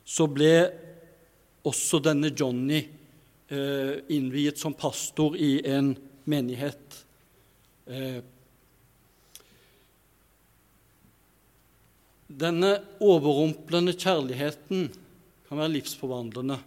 så 0.03 0.27
ble 0.27 0.53
også 1.69 2.01
denne 2.03 2.33
Johnny 2.35 2.83
eh, 2.83 3.95
innviet 4.11 4.59
som 4.59 4.75
pastor 4.75 5.39
i 5.39 5.61
en 5.63 5.93
menighet. 6.27 7.03
Eh, 7.87 8.19
denne 12.27 12.77
overrumplende 12.99 13.95
kjærligheten 13.95 14.89
kan 15.49 15.57
være 15.57 15.73
livsforvandlende. 15.79 16.59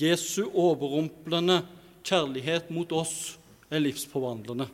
Jesu 0.00 0.46
overrumplende 0.48 1.60
kjærlighet 2.06 2.70
mot 2.72 2.92
oss 2.96 3.36
er 3.68 3.82
livsforvandlende. 3.82 4.66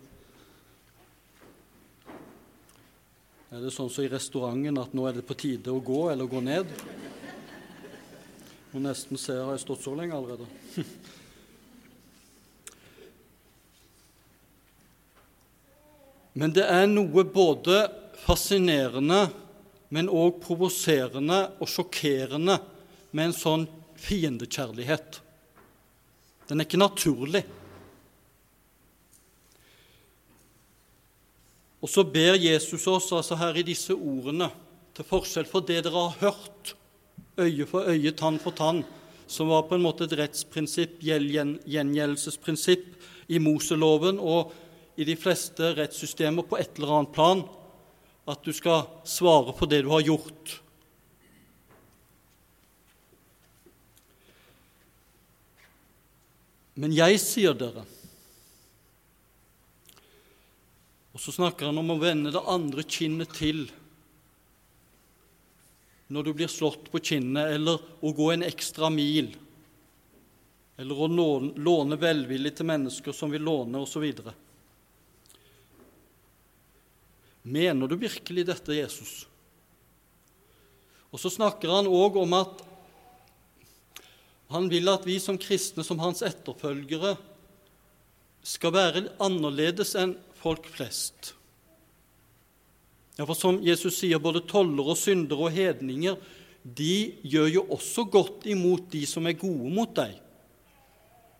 Er 3.50 3.62
det 3.62 3.72
sånn 3.74 3.90
som 3.90 4.04
i 4.04 4.10
restauranten 4.12 4.78
at 4.78 4.94
nå 4.94 5.06
er 5.08 5.14
det 5.18 5.26
på 5.26 5.34
tide 5.38 5.74
å 5.74 5.82
gå 5.82 6.10
eller 6.12 6.26
gå 6.30 6.40
ned? 6.44 6.66
Må 8.70 8.78
nesten 8.84 9.18
se 9.18 9.32
har 9.38 9.54
jeg 9.54 9.62
stått 9.64 9.82
så 9.86 9.94
lenge 9.98 10.14
allerede. 10.14 10.46
Men 16.36 16.52
det 16.52 16.66
er 16.68 16.86
noe 16.90 17.24
både 17.24 17.88
fascinerende, 18.26 19.30
men 19.94 20.10
òg 20.10 20.40
provoserende 20.42 21.42
og 21.60 21.70
sjokkerende 21.70 22.58
med 23.12 23.28
en 23.28 23.36
sånn 23.36 23.66
fiendekjærlighet. 24.00 25.20
Den 26.48 26.60
er 26.60 26.68
ikke 26.68 26.80
naturlig. 26.80 27.42
Og 31.82 31.90
så 31.90 32.02
ber 32.08 32.38
Jesus 32.40 32.86
oss 32.90 33.12
altså 33.14 33.38
her 33.38 33.58
i 33.58 33.66
disse 33.66 33.94
ordene, 33.94 34.50
til 34.96 35.06
forskjell 35.06 35.46
fra 35.48 35.60
det 35.60 35.82
dere 35.84 36.06
har 36.08 36.20
hørt 36.22 36.72
øye 37.36 37.66
for 37.68 37.86
øye, 37.90 38.12
tann 38.16 38.38
for 38.40 38.56
tann, 38.56 38.80
som 39.28 39.50
var 39.50 39.66
på 39.68 39.76
en 39.76 39.84
måte 39.84 40.06
et 40.06 40.14
rettsprinsipp, 40.18 41.02
gjengjeldelsesprinsipp, 41.02 42.94
i 43.26 43.40
Moseloven 43.42 44.20
og 44.22 44.52
i 44.96 45.04
de 45.04 45.16
fleste 45.18 45.72
rettssystemer 45.76 46.46
på 46.46 46.58
et 46.60 46.78
eller 46.78 46.92
annet 46.94 47.14
plan, 47.14 47.40
at 48.26 48.42
du 48.42 48.52
skal 48.54 48.86
svare 49.06 49.54
for 49.54 49.70
det 49.70 49.84
du 49.86 49.90
har 49.92 50.02
gjort. 50.02 50.56
Men 56.76 56.92
jeg 56.92 57.20
sier 57.22 57.56
dere 57.56 57.86
Og 61.16 61.20
så 61.22 61.32
snakker 61.32 61.70
han 61.70 61.78
om 61.80 61.94
å 61.94 61.96
vende 61.96 62.28
det 62.28 62.42
andre 62.44 62.82
kinnet 62.84 63.30
til 63.32 63.62
når 66.12 66.26
du 66.26 66.32
blir 66.36 66.50
slått 66.52 66.90
på 66.92 67.00
kinnet, 67.00 67.54
eller 67.56 67.80
å 68.04 68.12
gå 68.12 68.26
en 68.34 68.44
ekstra 68.46 68.90
mil, 68.92 69.30
eller 70.76 71.00
å 71.00 71.08
låne 71.56 71.98
velvillig 71.98 72.52
til 72.58 72.68
mennesker 72.68 73.16
som 73.16 73.32
vil 73.32 73.42
låne, 73.48 73.80
osv. 73.80 74.04
Mener 77.46 77.86
du 77.86 77.94
virkelig 78.00 78.46
dette, 78.48 78.74
Jesus? 78.74 79.26
Og 81.14 81.22
så 81.22 81.30
snakker 81.30 81.70
han 81.70 81.86
òg 81.86 82.18
om 82.18 82.34
at 82.36 82.64
han 84.50 84.68
vil 84.70 84.90
at 84.90 85.06
vi 85.06 85.16
som 85.22 85.38
kristne, 85.38 85.84
som 85.86 86.02
hans 86.02 86.22
etterfølgere, 86.26 87.14
skal 88.46 88.74
være 88.74 89.02
annerledes 89.22 89.94
enn 89.98 90.14
folk 90.38 90.66
flest. 90.70 91.32
Ja, 93.16 93.24
for 93.24 93.34
som 93.38 93.62
Jesus 93.64 93.96
sier, 93.98 94.20
både 94.22 94.44
tollere 94.46 94.92
og 94.92 95.00
syndere 95.00 95.48
og 95.48 95.54
hedninger 95.54 96.18
de 96.66 97.14
gjør 97.22 97.48
jo 97.52 97.62
også 97.76 98.04
godt 98.10 98.46
imot 98.50 98.88
de 98.92 99.04
som 99.06 99.26
er 99.30 99.38
gode 99.38 99.70
mot 99.72 99.92
deg. 99.94 100.16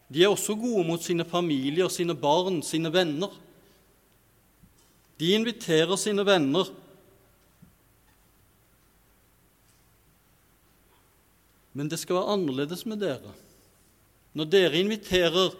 De 0.06 0.22
er 0.22 0.30
også 0.30 0.54
gode 0.54 0.84
mot 0.86 1.02
sine 1.02 1.26
familier, 1.26 1.90
sine 1.90 2.14
barn, 2.14 2.60
sine 2.62 2.92
venner. 2.94 3.32
De 5.16 5.32
inviterer 5.32 5.96
sine 5.96 6.24
venner. 6.26 6.68
Men 11.76 11.88
det 11.92 12.00
skal 12.00 12.18
være 12.18 12.36
annerledes 12.36 12.84
med 12.88 13.00
dere. 13.04 13.32
Når 14.36 14.48
dere 14.52 14.80
inviterer 14.80 15.54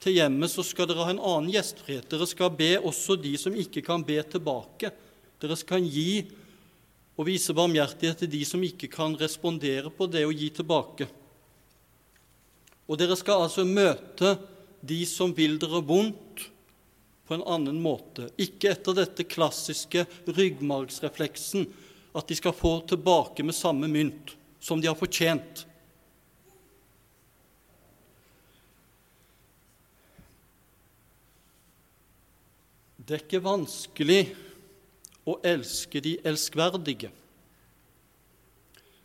til 0.00 0.16
hjemmet, 0.16 0.52
så 0.52 0.64
skal 0.64 0.88
dere 0.88 1.04
ha 1.04 1.12
en 1.12 1.20
annen 1.20 1.52
gjestfrihet. 1.52 2.08
Dere 2.08 2.28
skal 2.28 2.52
be 2.56 2.74
også 2.78 3.16
de 3.20 3.34
som 3.40 3.56
ikke 3.56 3.82
kan 3.84 4.04
be 4.04 4.16
tilbake. 4.24 4.92
Dere 5.40 5.56
skal 5.56 5.84
gi 5.84 6.24
og 7.20 7.26
vise 7.28 7.52
barmhjertighet 7.56 8.22
til 8.22 8.30
de 8.32 8.40
som 8.48 8.62
ikke 8.64 8.88
kan 8.92 9.16
respondere 9.20 9.92
på 9.92 10.08
det 10.08 10.24
å 10.24 10.32
gi 10.32 10.48
tilbake. 10.56 11.08
Og 12.88 12.98
dere 13.00 13.16
skal 13.18 13.44
altså 13.44 13.66
møte 13.68 14.34
de 14.80 15.02
som 15.08 15.32
vil 15.36 15.58
dere 15.60 15.82
vondt, 15.84 16.48
på 17.30 17.36
en 17.38 17.46
annen 17.46 17.76
måte. 17.78 18.26
Ikke 18.42 18.72
etter 18.72 18.96
dette 18.98 19.22
klassiske 19.22 20.02
ryggmargsrefleksen 20.26 21.68
at 22.18 22.26
de 22.26 22.34
skal 22.34 22.56
få 22.58 22.80
tilbake 22.90 23.44
med 23.46 23.54
samme 23.54 23.86
mynt 23.86 24.32
som 24.58 24.80
de 24.82 24.88
har 24.90 24.98
fortjent. 24.98 25.62
Det 32.98 33.14
er 33.14 33.22
ikke 33.22 33.42
vanskelig 33.46 34.24
å 35.30 35.36
elske 35.46 36.02
de 36.02 36.16
elskverdige. 36.26 37.12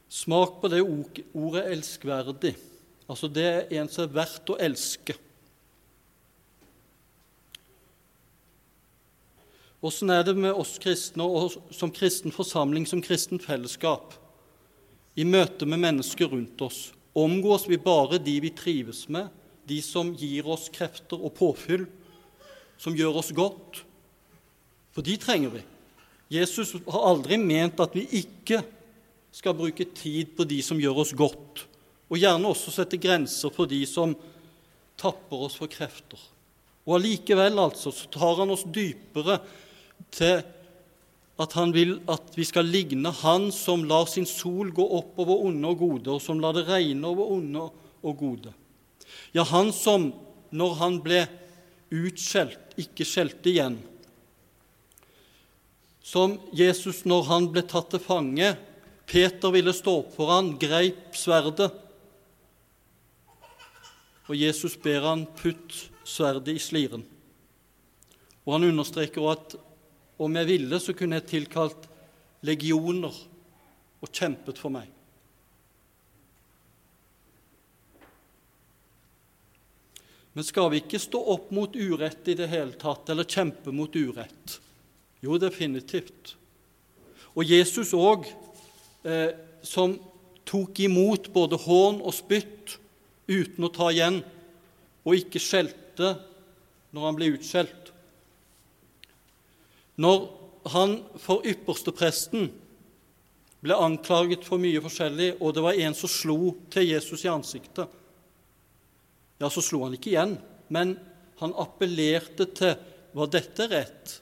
Smak 0.10 0.58
på 0.63 0.74
det 0.74 0.82
ordet 0.82 1.65
'elskverdig'. 1.75 2.58
Altså, 3.05 3.27
det 3.29 3.46
er 3.46 3.82
en 3.82 3.89
som 3.89 4.10
er 4.10 4.17
verdt 4.17 4.50
å 4.50 4.58
elske. 4.58 5.13
Åssen 9.86 10.10
er 10.10 10.24
det 10.25 10.34
med 10.34 10.56
oss 10.58 10.80
kristne 10.82 11.25
og 11.30 11.60
som 11.75 11.92
kristen 11.94 12.34
forsamling, 12.34 12.88
som 12.89 13.04
kristen 13.06 13.42
fellesskap, 13.42 14.15
i 15.13 15.24
møte 15.27 15.68
med 15.70 15.84
mennesker 15.84 16.32
rundt 16.32 16.62
oss? 16.65 16.80
Omgås 17.15 17.68
vi 17.70 17.77
bare 17.77 18.18
de 18.18 18.39
vi 18.42 18.50
trives 18.56 19.04
med, 19.13 19.30
de 19.70 19.77
som 19.86 20.10
gir 20.18 20.48
oss 20.50 20.72
krefter 20.74 21.22
og 21.22 21.36
påfyll, 21.38 21.86
som 22.82 22.98
gjør 22.98 23.20
oss 23.22 23.30
godt? 23.36 23.84
For 24.96 25.06
de 25.06 25.20
trenger 25.22 25.54
vi. 25.54 25.62
Jesus 26.34 26.74
har 26.88 27.06
aldri 27.12 27.38
ment 27.38 27.80
at 27.84 27.94
vi 27.94 28.08
ikke 28.24 28.63
skal 29.36 29.54
bruke 29.58 29.86
tid 29.94 30.32
på 30.34 30.48
de 30.50 30.63
som 30.65 30.80
gjør 30.82 31.04
oss 31.04 31.13
godt, 31.13 31.68
og 32.10 32.18
gjerne 32.18 32.50
også 32.50 32.74
sette 32.74 32.98
grenser 33.01 33.54
for 33.54 33.70
de 33.70 33.84
som 33.89 34.15
tapper 34.98 35.46
oss 35.46 35.60
for 35.60 35.70
krefter. 35.70 36.18
Og 36.86 36.98
allikevel 36.98 37.62
altså, 37.62 37.94
så 37.94 38.10
tar 38.13 38.42
han 38.42 38.54
oss 38.54 38.65
dypere 38.65 39.38
til 40.15 40.43
at 41.41 41.55
han 41.57 41.73
vil 41.75 41.97
at 42.11 42.35
vi 42.37 42.45
skal 42.47 42.67
ligne 42.71 43.11
Han 43.21 43.49
som 43.51 43.83
lar 43.87 44.05
sin 44.07 44.27
sol 44.27 44.71
gå 44.71 44.83
opp 44.99 45.17
over 45.19 45.47
onde 45.49 45.67
og 45.67 45.81
gode, 45.81 46.11
og 46.15 46.21
som 46.23 46.39
lar 46.39 46.55
det 46.55 46.67
regne 46.69 47.07
over 47.07 47.33
onde 47.35 47.65
og 48.05 48.13
gode. 48.19 48.53
Ja, 49.35 49.43
han 49.43 49.73
som, 49.75 50.13
når 50.55 50.77
han 50.79 51.01
ble 51.03 51.25
utskjelt, 51.95 52.77
ikke 52.79 53.07
skjelte 53.07 53.51
igjen. 53.51 53.79
Som 56.05 56.37
Jesus, 56.55 57.03
når 57.05 57.27
han 57.29 57.49
ble 57.51 57.65
tatt 57.67 57.91
til 57.91 58.03
fange, 58.03 58.53
Peter 59.09 59.51
ville 59.53 59.73
stå 59.75 59.99
opp 60.01 60.15
for 60.15 60.31
han, 60.33 60.53
greip 60.61 61.17
sverdet. 61.17 61.71
Og 64.25 64.37
Jesus 64.37 64.77
ber 64.81 65.03
han 65.05 65.25
putt 65.37 65.75
sverdet 66.05 66.55
i 66.55 66.61
sliren. 66.61 67.03
Og 68.45 68.55
han 68.55 68.67
understreker 68.69 69.21
også 69.21 69.35
at 69.35 69.75
om 70.17 70.36
jeg 70.39 70.48
ville, 70.48 70.79
så 70.79 70.95
kunne 70.95 71.19
jeg 71.19 71.29
tilkalt 71.31 71.88
legioner 72.45 73.15
og 74.03 74.12
kjempet 74.12 74.60
for 74.62 74.74
meg. 74.74 74.91
Men 80.36 80.43
skal 80.43 80.67
vi 80.74 80.81
ikke 80.81 81.00
stå 81.00 81.19
opp 81.31 81.51
mot 81.55 81.75
urett 81.75 82.27
i 82.27 82.36
det 82.36 82.50
hele 82.51 82.75
tatt, 82.79 83.07
eller 83.12 83.27
kjempe 83.27 83.72
mot 83.72 83.93
urett? 83.95 84.57
Jo, 85.24 85.38
definitivt. 85.39 86.36
Og 87.36 87.48
Jesus 87.48 87.93
òg, 87.95 88.27
eh, 89.07 89.31
som 89.63 89.95
tok 90.45 90.79
imot 90.84 91.32
både 91.34 91.58
hån 91.63 92.01
og 92.04 92.13
spytt 92.13 92.75
uten 93.32 93.63
å 93.63 93.71
ta 93.71 93.89
igjen, 93.93 94.21
og 95.08 95.15
ikke 95.15 95.39
skjelte 95.39 96.17
når 96.91 97.08
han 97.08 97.17
ble 97.17 97.32
utskjelt. 97.38 97.94
Når 100.01 100.25
han 100.73 100.97
for 101.21 101.45
ypperstepresten 101.47 102.49
ble 103.65 103.77
anklaget 103.77 104.45
for 104.45 104.62
mye 104.62 104.81
forskjellig, 104.84 105.36
og 105.39 105.55
det 105.55 105.63
var 105.65 105.79
en 105.86 105.95
som 105.97 106.12
slo 106.12 106.39
til 106.73 106.89
Jesus 106.91 107.25
i 107.25 107.31
ansiktet, 107.31 107.88
ja, 109.39 109.49
så 109.51 109.62
slo 109.63 109.84
han 109.84 109.95
ikke 109.97 110.13
igjen, 110.13 110.38
men 110.71 110.95
han 111.41 111.55
appellerte 111.60 112.47
til 112.55 112.75
Var 113.15 113.29
dette 113.31 113.65
rett? 113.71 114.13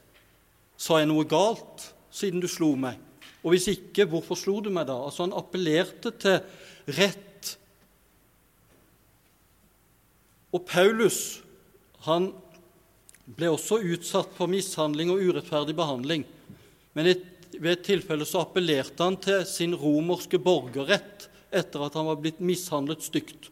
Sa 0.78 1.00
jeg 1.00 1.08
noe 1.10 1.24
galt 1.26 1.88
siden 2.14 2.38
du 2.38 2.46
slo 2.46 2.68
meg? 2.78 3.00
Og 3.42 3.50
hvis 3.50 3.66
ikke, 3.72 4.06
hvorfor 4.06 4.38
slo 4.38 4.60
du 4.62 4.68
meg 4.70 4.86
da? 4.86 4.94
Altså, 5.02 5.24
han 5.24 5.34
appellerte 5.34 6.12
til 6.22 6.38
rett. 6.94 7.50
Og 10.54 10.62
Paulus 10.70 11.18
han 12.06 12.30
ble 13.24 13.48
også 13.52 13.80
utsatt 13.80 14.34
for 14.36 14.50
mishandling 14.50 15.12
og 15.12 15.22
urettferdig 15.22 15.74
behandling. 15.76 16.24
Men 16.94 17.08
ved 17.54 17.70
et 17.72 17.86
tilfelle 17.86 18.26
så 18.28 18.44
appellerte 18.44 19.00
han 19.02 19.16
til 19.22 19.44
sin 19.48 19.74
romerske 19.78 20.38
borgerrett 20.42 21.28
etter 21.54 21.86
at 21.86 21.96
han 21.96 22.08
var 22.10 22.20
blitt 22.20 22.42
mishandlet 22.44 23.04
stygt. 23.06 23.50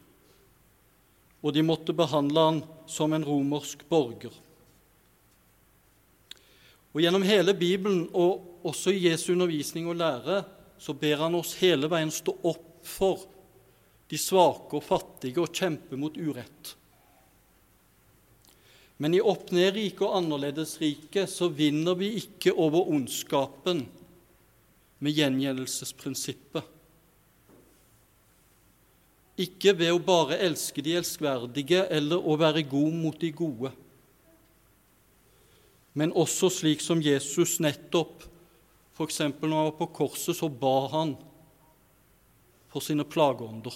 Og 1.43 1.55
de 1.55 1.63
måtte 1.65 1.95
behandle 1.95 2.47
han 2.47 2.63
som 2.87 3.13
en 3.15 3.25
romersk 3.25 3.83
borger. 3.89 4.33
Og 6.93 7.01
Gjennom 7.01 7.23
hele 7.25 7.55
Bibelen, 7.57 8.05
og 8.13 8.67
også 8.69 8.93
i 8.93 9.07
Jesu 9.07 9.31
undervisning 9.33 9.87
og 9.89 9.97
lære, 9.97 10.43
så 10.77 10.93
ber 10.93 11.23
han 11.25 11.35
oss 11.35 11.55
hele 11.61 11.89
veien 11.89 12.11
stå 12.13 12.35
opp 12.45 12.85
for 12.85 13.25
de 14.11 14.19
svake 14.19 14.77
og 14.77 14.85
fattige 14.85 15.41
og 15.41 15.55
kjempe 15.55 15.97
mot 15.97 16.15
urett. 16.19 16.75
Men 19.01 19.15
i 19.17 19.21
opp-ned-riket 19.23 20.03
og 20.05 20.17
annerledesriket 20.19 21.29
så 21.31 21.49
vinner 21.49 21.97
vi 21.99 22.13
ikke 22.21 22.53
over 22.53 22.91
ondskapen 22.93 23.85
med 25.03 25.17
gjengjeldelsesprinsippet. 25.17 26.69
Ikke 29.43 29.73
ved 29.73 29.89
å 29.95 30.01
bare 30.03 30.37
elske 30.45 30.83
de 30.85 30.93
elskverdige 30.99 31.87
eller 31.89 32.21
å 32.21 32.37
være 32.37 32.61
god 32.69 32.99
mot 32.99 33.17
de 33.17 33.31
gode, 33.33 33.71
men 35.97 36.13
også 36.17 36.49
slik 36.49 36.81
som 36.81 37.01
Jesus 37.01 37.59
nettopp 37.61 38.23
F.eks. 38.93 39.19
når 39.19 39.55
han 39.57 39.67
var 39.71 39.77
på 39.77 39.89
korset, 39.89 40.37
så 40.37 40.49
ba 40.49 40.87
han 40.93 41.15
for 42.69 42.81
sine 42.85 43.05
plageånder. 43.05 43.73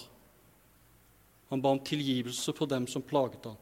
Han 1.50 1.62
ba 1.62 1.72
om 1.74 1.80
tilgivelse 1.82 2.54
for 2.54 2.70
dem 2.70 2.86
som 2.86 3.02
plaget 3.02 3.48
ham. 3.50 3.56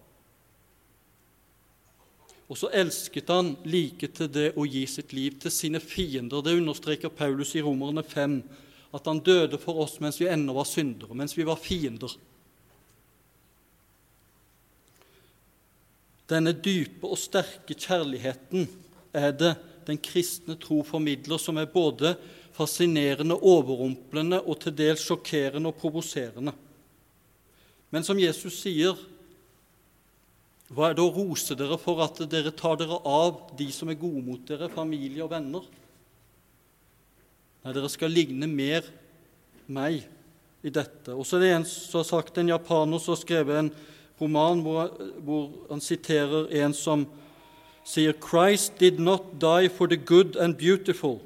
Og 2.47 2.59
så 2.59 2.71
elsket 2.71 3.31
han 3.33 3.55
like 3.67 4.09
til 4.15 4.31
det 4.31 4.53
å 4.55 4.67
gi 4.69 4.85
sitt 4.87 5.13
liv 5.17 5.41
til 5.43 5.51
sine 5.51 5.81
fiender. 5.83 6.45
Det 6.45 6.55
understreker 6.55 7.11
Paulus 7.11 7.57
i 7.59 7.63
Romerne 7.65 8.05
5, 8.07 8.39
at 8.95 9.11
han 9.11 9.23
døde 9.25 9.59
for 9.59 9.83
oss 9.83 9.99
mens 10.01 10.21
vi 10.21 10.29
ennå 10.31 10.55
var 10.55 10.69
syndere, 10.69 11.17
mens 11.19 11.35
vi 11.37 11.47
var 11.47 11.59
fiender. 11.59 12.15
Denne 16.31 16.55
dype 16.55 17.07
og 17.07 17.19
sterke 17.19 17.75
kjærligheten 17.75 18.67
er 19.15 19.35
det 19.35 19.53
den 19.87 19.99
kristne 20.03 20.57
tro 20.59 20.81
formidler, 20.87 21.39
som 21.39 21.59
er 21.59 21.71
både 21.71 22.17
fascinerende, 22.57 23.37
overrumplende 23.37 24.41
og 24.43 24.59
til 24.63 24.75
dels 24.75 25.05
sjokkerende 25.07 25.71
og 25.71 25.79
provoserende. 25.79 26.55
Men 27.95 28.07
som 28.07 28.19
Jesus 28.19 28.59
sier, 28.63 28.97
hva 30.75 30.89
er 30.91 30.97
det 30.99 31.05
å 31.05 31.13
rose 31.15 31.55
dere 31.55 31.79
for 31.79 32.01
at 32.03 32.19
dere 32.31 32.51
tar 32.55 32.79
dere 32.81 32.99
av 33.07 33.53
de 33.59 33.69
som 33.71 33.91
er 33.91 33.99
gode 34.01 34.23
mot 34.27 34.43
dere, 34.49 34.67
familie 34.73 35.23
og 35.23 35.31
venner? 35.31 35.67
Nei, 37.63 37.75
dere 37.75 37.91
skal 37.91 38.11
ligne 38.11 38.49
mer 38.51 38.89
meg 39.71 40.03
i 40.67 40.73
dette. 40.75 41.15
Og 41.15 41.23
så 41.27 41.39
er 41.39 41.45
det 41.45 41.53
en 41.55 41.69
som 41.69 42.01
har 42.01 42.09
sagt, 42.09 42.39
en 42.39 42.51
japaner 42.51 43.03
som 43.03 43.15
har 43.15 43.23
skrevet 43.23 43.61
en 43.61 43.71
roman 44.19 44.63
hvor, 44.65 44.91
hvor 45.23 45.47
han 45.71 45.83
siterer 45.83 46.51
en 46.65 46.75
som 46.75 47.07
sier 47.87 48.17
Christ 48.19 48.81
did 48.83 48.99
not 48.99 49.37
die 49.39 49.71
for 49.71 49.87
the 49.87 49.99
good 49.99 50.35
and 50.35 50.59
beautiful. 50.59 51.21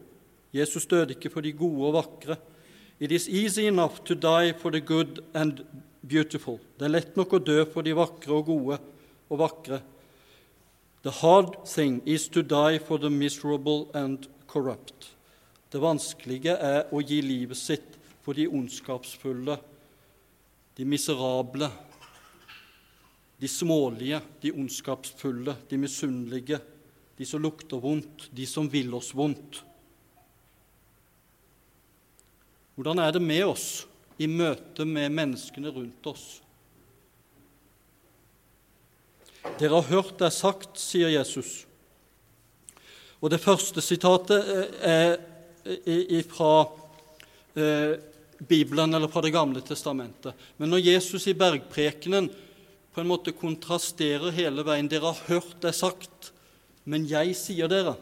Jesus 0.53 0.85
døde 0.87 1.17
ikke 1.17 1.33
for 1.33 1.47
de 1.47 1.55
gode 1.57 1.89
og 1.89 1.97
vakre. 1.97 2.37
It 3.01 3.13
is 3.13 3.29
easy 3.29 3.65
enough 3.65 4.03
to 4.05 4.15
die 4.15 4.53
for 4.53 4.71
the 4.71 4.81
good 4.81 5.23
and 5.33 5.65
beautiful. 6.05 6.59
Det 6.77 6.91
er 6.91 6.97
lett 6.99 7.17
nok 7.17 7.39
å 7.39 7.41
dø 7.41 7.63
for 7.73 7.87
de 7.87 7.97
vakre 7.97 8.37
og 8.37 8.51
gode 8.51 8.81
og 9.31 9.41
vakre. 9.41 9.81
The 11.03 11.15
hard 11.23 11.65
thing 11.65 12.03
is 12.05 12.29
to 12.29 12.43
die 12.43 12.79
for 12.79 12.99
the 12.99 13.11
miserable 13.11 13.89
and 13.95 14.29
corrupt. 14.47 15.15
Det 15.73 15.81
vanskelige 15.81 16.57
er 16.59 16.91
å 16.93 17.01
gi 17.01 17.21
livet 17.23 17.57
sitt 17.57 17.97
for 18.21 18.37
de 18.37 18.49
ondskapsfulle, 18.51 19.57
de 20.77 20.85
miserable, 20.85 21.71
de 23.41 23.49
smålige, 23.49 24.21
de 24.43 24.53
ondskapsfulle, 24.53 25.55
de 25.71 25.79
misunnelige, 25.81 26.61
de 27.17 27.27
som 27.29 27.41
lukter 27.41 27.81
vondt, 27.81 28.29
de 28.37 28.47
som 28.49 28.69
vil 28.69 28.93
oss 28.97 29.15
vondt. 29.17 29.63
Hvordan 32.77 33.01
er 33.01 33.13
det 33.13 33.23
med 33.25 33.45
oss 33.45 33.67
i 34.21 34.29
møte 34.29 34.85
med 34.89 35.13
menneskene 35.13 35.73
rundt 35.73 36.07
oss? 36.09 36.41
Dere 39.61 39.79
har 39.79 39.89
hørt 39.89 40.19
det 40.21 40.31
sagt, 40.35 40.79
sier 40.81 41.13
Jesus. 41.13 41.65
Og 43.21 43.33
det 43.33 43.41
første 43.43 43.83
sitatet 43.85 44.53
eh, 44.85 45.17
er 45.65 46.29
fra 46.29 46.53
eh, 47.55 47.97
Bibelen 48.41 48.95
eller 48.97 49.13
fra 49.13 49.23
Det 49.25 49.33
gamle 49.35 49.61
testamentet. 49.65 50.37
Men 50.57 50.73
når 50.73 50.85
Jesus 50.87 51.27
i 51.29 51.37
bergprekenen 51.37 52.31
på 52.91 53.03
en 53.03 53.11
måte 53.11 53.37
kontrasterer 53.37 54.33
hele 54.35 54.65
veien 54.67 54.89
Dere 54.91 55.13
har 55.13 55.27
hørt 55.29 55.59
det 55.63 55.77
sagt, 55.77 56.33
men 56.85 57.05
jeg 57.09 57.37
sier 57.39 57.69
dere 57.71 57.97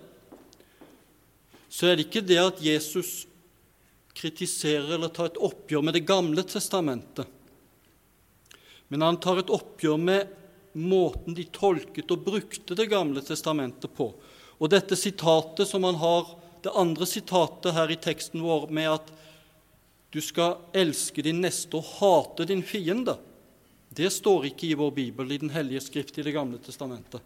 så 1.68 1.90
er 1.90 1.98
det 1.98 2.08
ikke 2.08 2.24
det 2.24 2.38
at 2.40 2.60
Jesus 2.64 3.26
kritiserer 4.16 4.96
eller 4.96 5.12
tar 5.14 5.30
et 5.30 5.40
oppgjør 5.46 5.84
med 5.84 5.94
Det 5.94 6.06
gamle 6.08 6.42
testamentet, 6.42 7.26
men 8.88 9.04
han 9.04 9.20
tar 9.20 9.42
et 9.42 9.52
oppgjør 9.52 10.00
med 10.00 10.32
måten 10.78 11.34
de 11.34 11.44
tolket 11.52 12.10
og 12.14 12.24
brukte 12.26 12.76
Det 12.78 12.86
gamle 12.90 13.22
testamentet 13.24 13.90
på. 13.94 14.12
Og 14.58 14.70
dette 14.70 14.96
sitatet 14.98 15.68
som 15.68 15.84
han 15.84 15.98
har, 15.98 16.34
det 16.62 16.74
andre 16.74 17.06
sitatet 17.06 17.74
her 17.74 17.90
i 17.90 17.98
teksten 18.00 18.42
vår 18.42 18.68
med 18.74 18.90
at 18.96 19.10
du 20.10 20.20
skal 20.24 20.58
elske 20.72 21.22
din 21.22 21.42
neste 21.44 21.76
og 21.76 21.90
hate 21.98 22.48
din 22.48 22.64
fiende, 22.64 23.18
det 23.88 24.10
står 24.12 24.50
ikke 24.50 24.68
i 24.68 24.76
vår 24.78 24.90
bibel, 24.96 25.32
i 25.32 25.38
Den 25.38 25.50
hellige 25.50 25.80
skrift 25.80 26.18
i 26.18 26.22
Det 26.22 26.32
gamle 26.32 26.58
testamentet. 26.58 27.22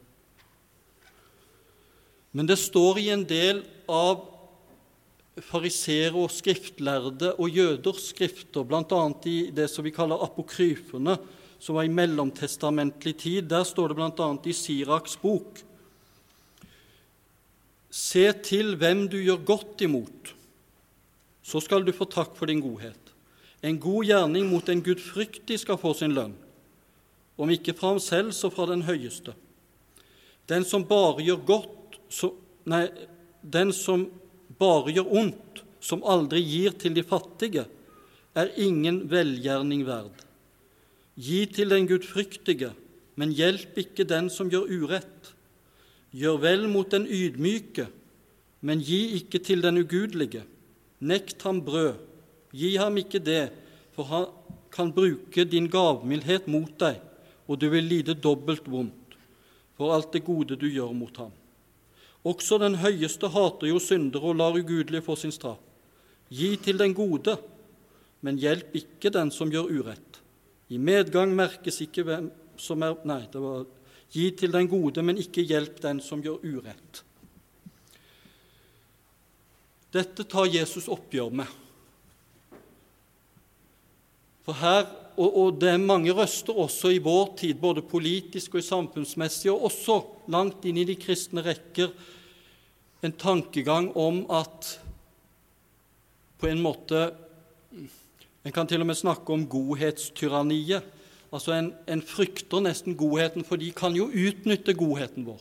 Men 2.32 2.46
det 2.46 2.56
står 2.56 2.98
i 2.98 3.08
en 3.12 3.24
del 3.28 3.62
av 3.88 4.28
fariseere 5.40 6.16
og 6.16 6.32
skriftlærde 6.32 7.34
og 7.40 7.50
jøders 7.50 8.08
skrifter, 8.12 8.64
bl.a. 8.64 9.02
i 9.28 9.50
det 9.54 9.68
som 9.72 9.84
vi 9.84 9.92
kaller 9.94 10.20
apokryfene, 10.24 11.16
som 11.62 11.78
var 11.78 11.86
i 11.86 11.92
mellomtestamentlig 11.94 13.16
tid. 13.18 13.44
Der 13.44 13.62
står 13.64 13.92
det 13.92 13.98
bl.a. 14.00 14.30
i 14.44 14.54
Siraks 14.56 15.14
bok 15.22 15.62
Se 17.92 18.24
til 18.40 18.72
hvem 18.80 19.04
du 19.12 19.18
gjør 19.20 19.42
godt 19.44 19.82
imot, 19.84 20.30
så 21.44 21.60
skal 21.60 21.84
du 21.84 21.90
få 21.92 22.06
takk 22.08 22.32
for 22.38 22.48
din 22.48 22.62
godhet. 22.64 23.10
En 23.60 23.76
god 23.76 24.08
gjerning 24.08 24.48
mot 24.48 24.70
en 24.72 24.80
gudfryktig 24.80 25.58
skal 25.60 25.76
få 25.76 25.92
sin 25.98 26.14
lønn, 26.16 26.32
om 27.36 27.52
ikke 27.52 27.74
fra 27.76 27.92
ham 27.92 28.00
selv, 28.00 28.32
så 28.32 28.48
fra 28.48 28.64
den 28.72 28.86
høyeste. 28.88 29.36
Den 30.48 30.64
som 30.64 30.88
bare 30.88 31.20
gjør 31.20 31.44
godt, 31.52 32.00
så, 32.08 32.32
nei, 32.64 32.86
den 33.44 33.76
som 33.76 34.08
bare 34.56 34.96
gjør 34.96 35.12
ondt, 35.20 35.62
som 35.84 36.08
aldri 36.08 36.40
gir 36.40 36.72
til 36.80 36.96
de 36.96 37.04
fattige, 37.04 37.68
er 38.32 38.56
ingen 38.56 39.04
velgjerning 39.12 39.84
verd. 39.84 40.24
Gi 41.22 41.44
til 41.46 41.70
den 41.70 41.86
gudfryktige, 41.86 42.72
men 43.14 43.34
hjelp 43.36 43.76
ikke 43.78 44.06
den 44.08 44.30
som 44.32 44.50
gjør 44.50 44.70
urett. 44.70 45.32
Gjør 46.10 46.40
vel 46.42 46.66
mot 46.70 46.88
den 46.90 47.06
ydmyke, 47.06 47.86
men 48.60 48.82
gi 48.82 49.14
ikke 49.20 49.38
til 49.38 49.62
den 49.62 49.78
ugudelige. 49.84 50.42
Nekt 51.00 51.44
ham 51.46 51.60
brød, 51.64 51.94
gi 52.52 52.74
ham 52.76 52.98
ikke 52.98 53.22
det, 53.22 53.52
for 53.94 54.08
han 54.10 54.26
kan 54.72 54.90
bruke 54.94 55.44
din 55.44 55.68
gavmildhet 55.70 56.48
mot 56.50 56.72
deg, 56.80 56.98
og 57.46 57.60
du 57.60 57.68
vil 57.70 57.86
lide 57.86 58.18
dobbelt 58.18 58.66
vondt 58.70 59.02
for 59.82 59.94
alt 59.94 60.12
det 60.14 60.24
gode 60.26 60.54
du 60.58 60.68
gjør 60.70 60.92
mot 60.94 61.16
ham. 61.18 61.32
Også 62.22 62.58
den 62.62 62.76
høyeste 62.78 63.26
hater 63.34 63.66
jo 63.66 63.80
syndere 63.82 64.30
og 64.30 64.38
lar 64.38 64.54
ugudelige 64.54 65.02
få 65.02 65.16
sin 65.18 65.34
straff. 65.34 65.58
Gi 66.30 66.54
til 66.56 66.78
den 66.78 66.94
gode, 66.94 67.34
men 68.22 68.38
hjelp 68.38 68.76
ikke 68.78 69.10
den 69.10 69.32
som 69.34 69.50
gjør 69.50 69.72
urett. 69.74 70.11
I 70.72 70.80
medgang 70.80 71.34
merkes 71.36 71.82
ikke 71.84 72.04
hvem 72.08 72.30
som 72.60 72.82
er 72.84 72.96
Nei, 73.08 73.22
det 73.32 73.40
var 73.42 73.64
Gi 74.12 74.28
til 74.36 74.52
den 74.52 74.68
gode, 74.68 75.00
men 75.00 75.20
ikke 75.20 75.44
hjelp 75.48 75.78
den 75.80 76.00
som 76.04 76.20
gjør 76.20 76.42
urett. 76.44 77.00
Dette 79.92 80.26
tar 80.28 80.50
Jesus 80.52 80.88
oppgjør 80.92 81.32
med. 81.40 81.54
For 84.44 84.58
her, 84.58 84.84
og, 85.16 85.28
og, 85.30 85.48
det 85.62 85.70
er 85.70 85.80
mange 85.80 86.12
røster 86.16 86.56
også 86.60 86.92
i 86.92 87.00
vår 87.00 87.32
tid, 87.40 87.56
både 87.60 87.84
politisk 87.88 88.56
og 88.56 88.60
i 88.60 88.66
samfunnsmessig, 88.66 89.52
og 89.52 89.68
også 89.70 89.98
langt 90.32 90.64
inn 90.68 90.80
i 90.82 90.86
de 90.88 90.96
kristne 91.00 91.44
rekker, 91.46 91.92
en 93.02 93.16
tankegang 93.18 93.88
om 93.98 94.22
at 94.30 94.74
på 96.38 96.50
en 96.50 96.60
måte 96.62 97.06
En 98.42 98.54
kan 98.54 98.66
til 98.66 98.82
og 98.82 98.88
med 98.88 98.98
snakke 98.98 99.34
om 99.34 99.46
godhetstyranniet. 99.46 100.82
Altså 101.32 101.54
en, 101.56 101.70
en 101.88 102.02
frykter 102.04 102.64
nesten 102.64 102.96
godheten, 102.98 103.46
for 103.46 103.60
de 103.60 103.70
kan 103.76 103.94
jo 103.96 104.10
utnytte 104.10 104.74
godheten 104.76 105.24
vår. 105.28 105.40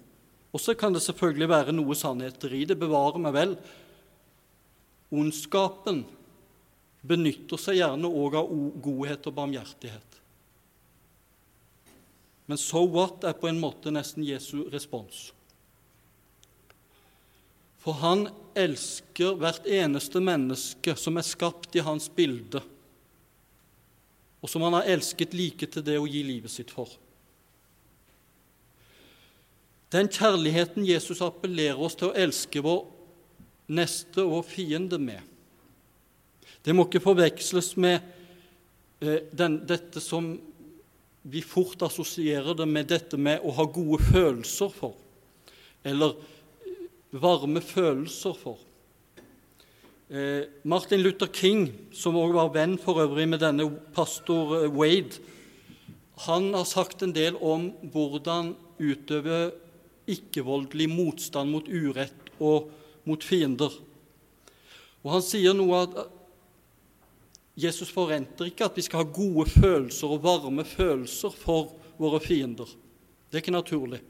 Og 0.52 0.62
så 0.62 0.76
kan 0.76 0.94
det 0.94 1.04
selvfølgelig 1.04 1.50
være 1.50 1.76
noe 1.76 1.96
sannheter 1.96 2.54
i 2.54 2.64
det. 2.68 2.78
Bevarer 2.80 3.20
meg 3.24 3.36
vel. 3.36 3.58
Ondskapen 5.12 6.06
benytter 7.08 7.60
seg 7.60 7.80
gjerne 7.80 8.08
òg 8.08 8.38
av 8.40 8.50
godhet 8.84 9.28
og 9.28 9.36
barmhjertighet. 9.36 10.18
Men 12.52 12.60
so 12.60 12.84
what 12.84 13.24
er 13.24 13.38
på 13.40 13.48
en 13.48 13.60
måte 13.62 13.94
nesten 13.94 14.26
Jesu 14.28 14.66
respons. 14.72 15.30
For 17.82 17.98
han 18.04 18.28
elsker 18.60 19.38
hvert 19.40 19.66
eneste 19.66 20.22
menneske 20.22 20.94
som 21.00 21.18
er 21.18 21.26
skapt 21.26 21.78
i 21.80 21.84
hans 21.86 22.10
bilde, 22.14 22.62
og 24.42 24.50
som 24.50 24.64
han 24.66 24.80
har 24.80 24.90
elsket 24.90 25.36
like 25.38 25.70
til 25.70 25.86
det 25.86 26.00
å 26.02 26.08
gi 26.10 26.24
livet 26.26 26.52
sitt 26.52 26.74
for. 26.74 26.90
Den 29.92 30.08
kjærligheten 30.08 30.88
Jesus 30.88 31.22
appellerer 31.24 31.80
oss 31.84 31.98
til 32.00 32.10
å 32.10 32.16
elske 32.18 32.64
vår 32.64 32.86
neste 33.72 34.24
og 34.24 34.46
fiende 34.48 34.98
med, 35.00 35.22
det 36.62 36.74
må 36.76 36.86
ikke 36.86 37.02
forveksles 37.02 37.74
med 37.82 37.98
eh, 39.02 39.24
den, 39.34 39.62
dette 39.66 40.02
som 40.04 40.36
vi 41.22 41.42
fort 41.46 41.82
assosierer 41.86 42.54
det 42.58 42.68
med 42.70 42.90
dette 42.90 43.18
med 43.18 43.42
å 43.46 43.54
ha 43.58 43.66
gode 43.66 44.02
følelser 44.12 44.70
for, 44.74 44.94
eller 45.84 46.18
varme 47.12 47.62
følelser 47.66 48.38
for. 48.38 48.60
Eh, 50.12 50.44
Martin 50.64 51.02
Luther 51.02 51.28
King, 51.32 51.70
som 51.96 52.18
også 52.20 52.36
var 52.36 52.50
venn 52.52 52.74
for 52.76 53.00
øvrig 53.00 53.30
med 53.32 53.40
denne 53.40 53.70
pastor 53.96 54.58
eh, 54.58 54.74
Wade, 54.76 55.22
han 56.26 56.50
har 56.52 56.66
sagt 56.68 57.06
en 57.06 57.14
del 57.16 57.38
om 57.40 57.70
hvordan 57.94 58.50
utøve 58.76 59.54
ikke-voldelig 60.12 60.90
motstand 60.92 61.54
mot 61.54 61.70
urett 61.72 62.28
og 62.44 62.68
mot 63.08 63.24
fiender. 63.24 63.72
Og 65.00 65.14
Han 65.16 65.24
sier 65.24 65.56
noe 65.56 65.80
at 65.86 65.96
Jesus 67.56 67.88
forventer 67.96 68.52
ikke 68.52 68.68
at 68.68 68.76
vi 68.76 68.84
skal 68.84 69.06
ha 69.06 69.16
gode 69.16 69.48
følelser 69.48 70.12
og 70.12 70.26
varme 70.28 70.68
følelser 70.68 71.32
for 71.32 71.72
våre 71.96 72.20
fiender. 72.20 72.68
Det 73.32 73.40
er 73.40 73.46
ikke 73.46 73.56
naturlig. 73.56 74.02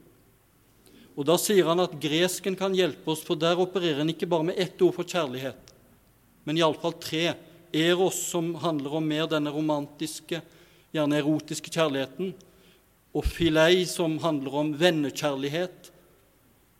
Og 1.14 1.28
Da 1.30 1.38
sier 1.38 1.70
han 1.70 1.86
at 1.86 1.94
gresken 2.02 2.58
kan 2.58 2.74
hjelpe 2.74 3.14
oss, 3.14 3.22
for 3.22 3.38
der 3.38 3.60
opererer 3.62 4.02
en 4.02 4.10
ikke 4.10 4.26
bare 4.26 4.50
med 4.50 4.58
ett 4.58 4.82
ord 4.82 4.96
for 4.98 5.06
kjærlighet, 5.06 5.71
men 6.44 6.58
iallfall 6.58 6.94
tre. 7.00 7.32
Eros, 7.72 8.18
som 8.28 8.54
handler 8.60 8.98
om 8.98 9.06
mer 9.08 9.28
denne 9.30 9.52
romantiske, 9.52 10.42
gjerne 10.92 11.20
erotiske 11.22 11.72
kjærligheten, 11.72 12.34
og 13.12 13.28
filei, 13.28 13.84
som 13.88 14.18
handler 14.20 14.56
om 14.60 14.72
vennekjærlighet, 14.80 15.90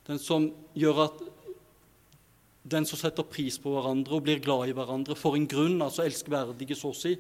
den 0.09 0.21
som 0.21 0.51
gjør 0.77 1.05
at 1.07 1.21
den 2.63 2.87
som 2.87 2.99
setter 3.01 3.27
pris 3.27 3.59
på 3.61 3.73
hverandre 3.75 4.17
og 4.17 4.25
blir 4.27 4.41
glad 4.43 4.71
i 4.71 4.77
hverandre 4.77 5.17
for 5.19 5.37
en 5.37 5.49
grunn, 5.51 5.81
altså 5.83 6.05
elskverdige, 6.07 6.77
så 6.79 6.93
å 6.93 6.97
si. 6.97 7.17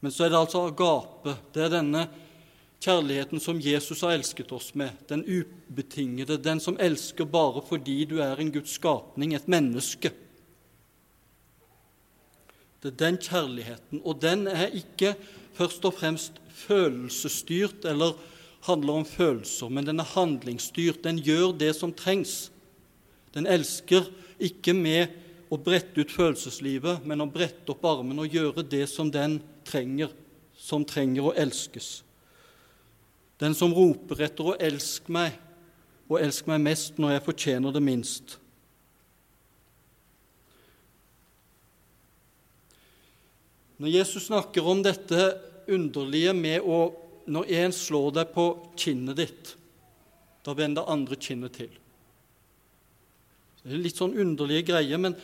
Men 0.00 0.14
så 0.14 0.24
er 0.24 0.32
det 0.32 0.40
altså 0.40 0.64
agape. 0.70 1.36
Det 1.52 1.66
er 1.66 1.74
denne 1.74 2.06
kjærligheten 2.80 3.42
som 3.42 3.60
Jesus 3.60 4.00
har 4.06 4.16
elsket 4.16 4.52
oss 4.56 4.70
med, 4.78 4.96
den 5.10 5.22
ubetingede, 5.26 6.38
den 6.40 6.62
som 6.62 6.78
elsker 6.80 7.28
bare 7.28 7.60
fordi 7.66 7.98
du 8.08 8.18
er 8.24 8.40
en 8.40 8.52
Guds 8.54 8.78
skapning, 8.78 9.34
et 9.36 9.48
menneske. 9.50 10.12
Det 12.80 12.92
er 12.92 13.00
den 13.02 13.18
kjærligheten, 13.20 14.00
og 14.04 14.22
den 14.22 14.46
er 14.48 14.72
ikke 14.72 15.14
først 15.56 15.84
og 15.84 15.94
fremst 15.98 16.40
følelsesstyrt 16.48 17.84
eller 17.84 18.16
handler 18.64 19.00
om 19.00 19.04
følelser, 19.04 19.68
men 19.68 19.86
den 19.86 20.00
er 20.00 20.08
handlingsstyrt. 20.14 21.04
Den 21.04 21.20
gjør 21.20 21.52
det 21.58 21.74
som 21.76 21.92
trengs. 21.92 22.50
Den 23.34 23.46
elsker 23.46 24.08
ikke 24.40 24.74
med 24.76 25.12
å 25.52 25.58
brette 25.60 26.00
ut 26.00 26.12
følelseslivet, 26.12 27.04
men 27.04 27.20
å 27.20 27.28
brette 27.30 27.72
opp 27.72 27.84
armene 27.84 28.24
og 28.24 28.34
gjøre 28.34 28.64
det 28.64 28.86
som 28.88 29.10
den 29.12 29.40
trenger, 29.66 30.12
som 30.56 30.84
trenger 30.84 31.30
å 31.30 31.36
elskes. 31.36 32.00
Den 33.40 33.56
som 33.56 33.74
roper 33.76 34.24
etter 34.26 34.52
å 34.52 34.58
elske 34.60 35.12
meg, 35.12 35.36
og 36.10 36.20
elske 36.20 36.50
meg 36.50 36.64
mest 36.64 36.98
når 37.00 37.16
jeg 37.16 37.26
fortjener 37.28 37.74
det 37.74 37.82
minst. 37.84 38.39
Når 43.80 43.94
Jesus 43.94 44.26
snakker 44.28 44.66
om 44.68 44.82
dette 44.84 45.30
underlige 45.70 46.34
med 46.36 46.66
å 46.66 46.80
når 47.30 47.50
en 47.60 47.74
slår 47.74 48.14
deg 48.16 48.32
på 48.34 48.44
kinnet 48.80 49.18
ditt, 49.20 49.52
da 50.44 50.54
vender 50.56 50.88
andre 50.90 51.16
kinnet 51.20 51.54
til. 51.54 51.70
Det 53.60 53.76
er 53.76 53.82
litt 53.84 54.00
sånn 54.00 54.16
underlige 54.18 54.70
greier, 54.72 54.98
men 55.00 55.14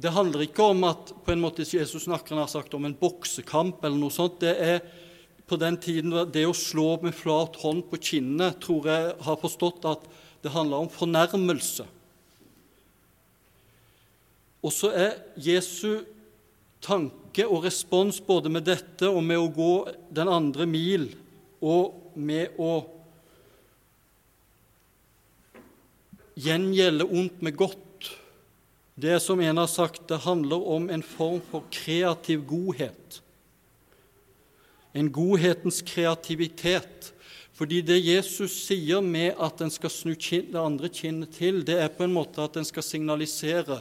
det 0.00 0.10
handler 0.10 0.46
ikke 0.46 0.70
om 0.72 0.86
at 0.88 1.12
på 1.24 1.34
en 1.34 1.42
måte 1.44 1.66
Jesus 1.66 2.08
snakker 2.08 2.40
har 2.40 2.50
sagt 2.50 2.74
om 2.74 2.88
en 2.88 2.96
boksekamp 2.98 3.84
eller 3.84 4.00
noe 4.00 4.14
sånt. 4.14 4.40
Det 4.42 4.54
er 4.58 4.80
på 5.46 5.58
den 5.60 5.76
tiden 5.78 6.14
det 6.32 6.46
å 6.48 6.56
slå 6.56 6.96
med 7.04 7.14
flat 7.14 7.60
hånd 7.62 7.84
på 7.90 8.00
kinnet 8.02 8.58
tror 8.64 8.88
jeg 8.90 9.12
har 9.28 9.38
forstått 9.42 9.86
at 9.86 10.08
det 10.42 10.52
handler 10.52 10.82
om 10.82 10.90
fornærmelse. 10.92 11.86
Og 14.64 14.72
så 14.72 14.90
er 14.96 15.20
Jesu 15.36 16.02
tanke 16.84 17.46
og 17.48 17.64
respons 17.64 18.20
både 18.24 18.52
med 18.52 18.66
dette 18.68 19.08
og 19.08 19.22
med 19.24 19.40
å 19.40 19.50
gå 19.52 19.72
den 20.14 20.30
andre 20.30 20.66
mil 20.68 21.08
og 21.64 22.14
med 22.14 22.60
å 22.60 22.74
gjengjelde 26.34 27.06
ondt 27.06 27.42
med 27.42 27.56
godt. 27.56 27.80
Det 28.94 29.16
som 29.22 29.40
en 29.42 29.58
har 29.58 29.70
sagt, 29.70 30.04
det 30.10 30.22
handler 30.26 30.68
om 30.76 30.90
en 30.90 31.02
form 31.02 31.40
for 31.50 31.66
kreativ 31.72 32.44
godhet. 32.46 33.20
En 34.94 35.10
godhetens 35.10 35.80
kreativitet. 35.82 37.10
Fordi 37.54 37.80
det 37.86 38.00
Jesus 38.02 38.54
sier 38.66 39.02
med 39.02 39.38
at 39.42 39.60
en 39.62 39.70
skal 39.70 39.90
snu 39.90 40.14
det 40.14 40.58
andre 40.58 40.90
kinnet 40.90 41.36
til, 41.38 41.62
det 41.66 41.78
er 41.78 41.90
på 41.90 42.06
en 42.06 42.14
måte 42.14 42.42
at 42.42 42.56
en 42.58 42.66
skal 42.66 42.82
signalisere 42.82 43.80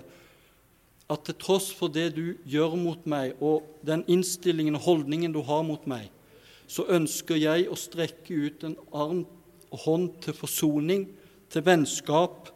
at 1.11 1.25
til 1.27 1.35
tross 1.39 1.69
for 1.75 1.91
det 1.91 2.13
du 2.15 2.35
gjør 2.47 2.77
mot 2.79 3.05
meg, 3.09 3.35
og 3.43 3.65
den 3.85 4.05
innstillingen 4.07 4.77
og 4.79 4.85
holdningen 4.87 5.33
du 5.35 5.41
har 5.45 5.63
mot 5.67 5.83
meg, 5.89 6.09
så 6.67 6.85
ønsker 6.95 7.37
jeg 7.37 7.67
å 7.69 7.77
strekke 7.77 8.37
ut 8.47 8.63
en 8.65 8.77
arm 8.95 9.23
og 9.73 9.85
hånd 9.85 10.09
til 10.23 10.35
forsoning, 10.37 11.07
til 11.51 11.65
vennskap. 11.65 12.49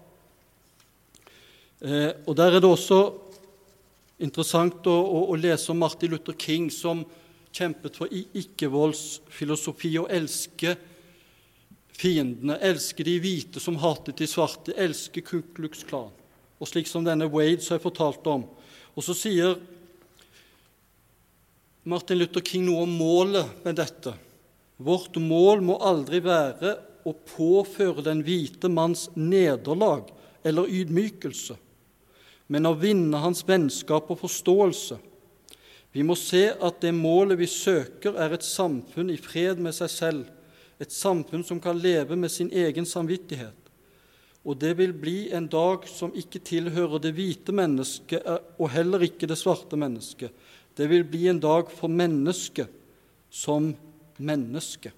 Eh, 1.82 2.14
og 2.26 2.36
Der 2.38 2.56
er 2.56 2.62
det 2.62 2.70
også 2.70 3.02
interessant 4.20 4.88
å, 4.90 4.96
å, 4.96 5.24
å, 5.30 5.38
lese 5.38 5.72
om 5.74 5.82
Martin 5.82 6.14
Luther 6.14 6.38
King, 6.38 6.70
som 6.74 7.04
kjempet 7.54 7.98
for 7.98 8.10
ikke-voldsfilosofi 8.10 9.98
og 10.02 10.10
elske 10.14 10.76
fiendene, 11.98 12.58
elske 12.62 13.06
de 13.06 13.18
hvite 13.22 13.62
som 13.62 13.78
hatet 13.82 14.18
de 14.22 14.30
svarte, 14.30 14.74
elske 14.78 15.22
Ku 15.26 15.42
Klux 15.58 15.84
Klan. 15.88 16.14
Og 16.58 16.70
slik 16.70 16.90
som 16.90 17.06
denne 17.06 17.30
Wade 17.30 17.62
som 17.62 17.78
jeg 17.78 17.86
fortalte 17.86 18.34
om. 18.34 18.46
Og 18.98 19.06
så 19.06 19.14
sier 19.18 19.58
Martin 21.88 22.20
Luther 22.20 22.44
King 22.44 22.66
noe 22.68 22.84
om 22.84 22.96
målet 23.00 23.64
med 23.64 23.78
dette. 23.80 24.12
Vårt 24.78 25.16
mål 25.22 25.62
må 25.64 25.78
aldri 25.80 26.20
være 26.26 26.76
å 27.08 27.14
påføre 27.16 28.04
den 28.06 28.24
hvite 28.28 28.70
manns 28.70 29.08
nederlag 29.16 30.10
eller 30.44 30.68
ydmykelse, 30.68 31.56
men 32.52 32.68
å 32.68 32.76
vinne 32.78 33.22
hans 33.24 33.44
vennskap 33.48 34.12
og 34.12 34.20
forståelse. 34.22 34.98
Vi 35.96 36.04
må 36.06 36.18
se 36.20 36.50
at 36.52 36.82
det 36.84 36.92
målet 36.94 37.40
vi 37.40 37.48
søker, 37.50 38.18
er 38.20 38.36
et 38.36 38.46
samfunn 38.46 39.10
i 39.14 39.18
fred 39.18 39.60
med 39.64 39.76
seg 39.76 39.92
selv, 39.92 40.28
et 40.78 40.94
samfunn 40.94 41.46
som 41.48 41.62
kan 41.64 41.80
leve 41.80 42.20
med 42.20 42.32
sin 42.32 42.52
egen 42.54 42.86
samvittighet. 42.86 43.67
Og 44.48 44.56
det 44.56 44.78
vil 44.80 44.94
bli 44.96 45.28
en 45.36 45.50
dag 45.52 45.84
som 45.92 46.14
ikke 46.16 46.40
tilhører 46.48 47.02
det 47.04 47.12
hvite 47.18 47.56
mennesket 47.56 48.24
eh, 48.24 48.40
og 48.56 48.72
heller 48.72 49.04
ikke 49.04 49.28
det 49.28 49.40
svarte 49.40 49.80
mennesket. 49.80 50.32
Det 50.78 50.88
vil 50.88 51.04
bli 51.08 51.26
en 51.28 51.42
dag 51.44 51.68
for 51.74 51.92
mennesket 51.92 52.72
som 53.34 53.74
menneske. 54.18 54.94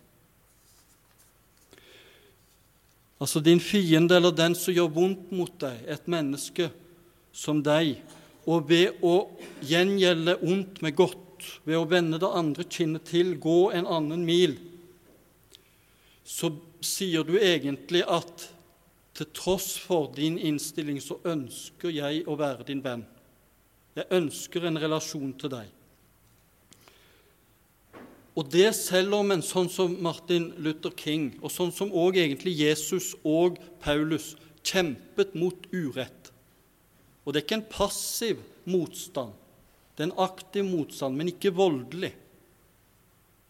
Altså 3.19 3.41
din 3.43 3.59
fiende 3.59 4.15
eller 4.15 4.31
den 4.31 4.55
som 4.55 4.75
gjør 4.75 4.93
vondt 4.95 5.31
mot 5.35 5.51
deg, 5.59 5.81
et 5.91 6.05
menneske 6.07 6.69
som 7.35 7.63
deg. 7.63 7.97
Og 8.47 8.69
ved 8.69 9.01
å 9.03 9.15
gjengjelde 9.65 10.38
ondt 10.45 10.79
med 10.85 10.95
godt, 10.95 11.25
ved 11.65 11.79
å 11.79 11.88
vende 11.89 12.19
det 12.21 12.29
andre 12.29 12.67
kinnet 12.69 13.09
til, 13.09 13.33
gå 13.41 13.71
en 13.75 13.89
annen 13.89 14.23
mil, 14.27 14.55
så 16.23 16.51
sier 16.85 17.25
du 17.27 17.35
egentlig 17.39 18.05
at 18.07 18.47
til 19.19 19.27
tross 19.36 19.73
for 19.84 20.08
din 20.15 20.38
innstilling 20.39 21.01
så 21.03 21.17
ønsker 21.27 21.91
jeg 21.91 22.23
å 22.23 22.38
være 22.39 22.67
din 22.69 22.84
venn. 22.84 23.03
Jeg 23.97 24.08
ønsker 24.15 24.63
en 24.69 24.79
relasjon 24.79 25.34
til 25.41 25.51
deg. 25.51 25.73
Og 28.39 28.47
det 28.47 28.69
selv 28.77 29.17
om 29.17 29.34
en 29.36 29.43
sånn 29.43 29.67
som 29.67 29.97
Martin 29.99 30.53
Luther 30.63 30.93
King, 30.95 31.34
og 31.43 31.51
sånn 31.51 31.73
som 31.75 31.91
også 31.91 32.21
egentlig 32.21 32.55
Jesus 32.62 33.12
og 33.27 33.60
Paulus, 33.84 34.38
kjempet 34.63 35.36
mot 35.36 35.67
urett. 35.73 36.32
Og 37.25 37.34
det 37.34 37.41
er 37.41 37.47
ikke 37.47 37.60
en 37.60 37.69
passiv 37.73 38.39
motstand, 38.69 39.36
det 39.97 40.05
er 40.05 40.12
en 40.13 40.23
aktiv 40.23 40.63
motstand, 40.63 41.19
men 41.19 41.34
ikke 41.34 41.51
voldelig. 41.51 42.13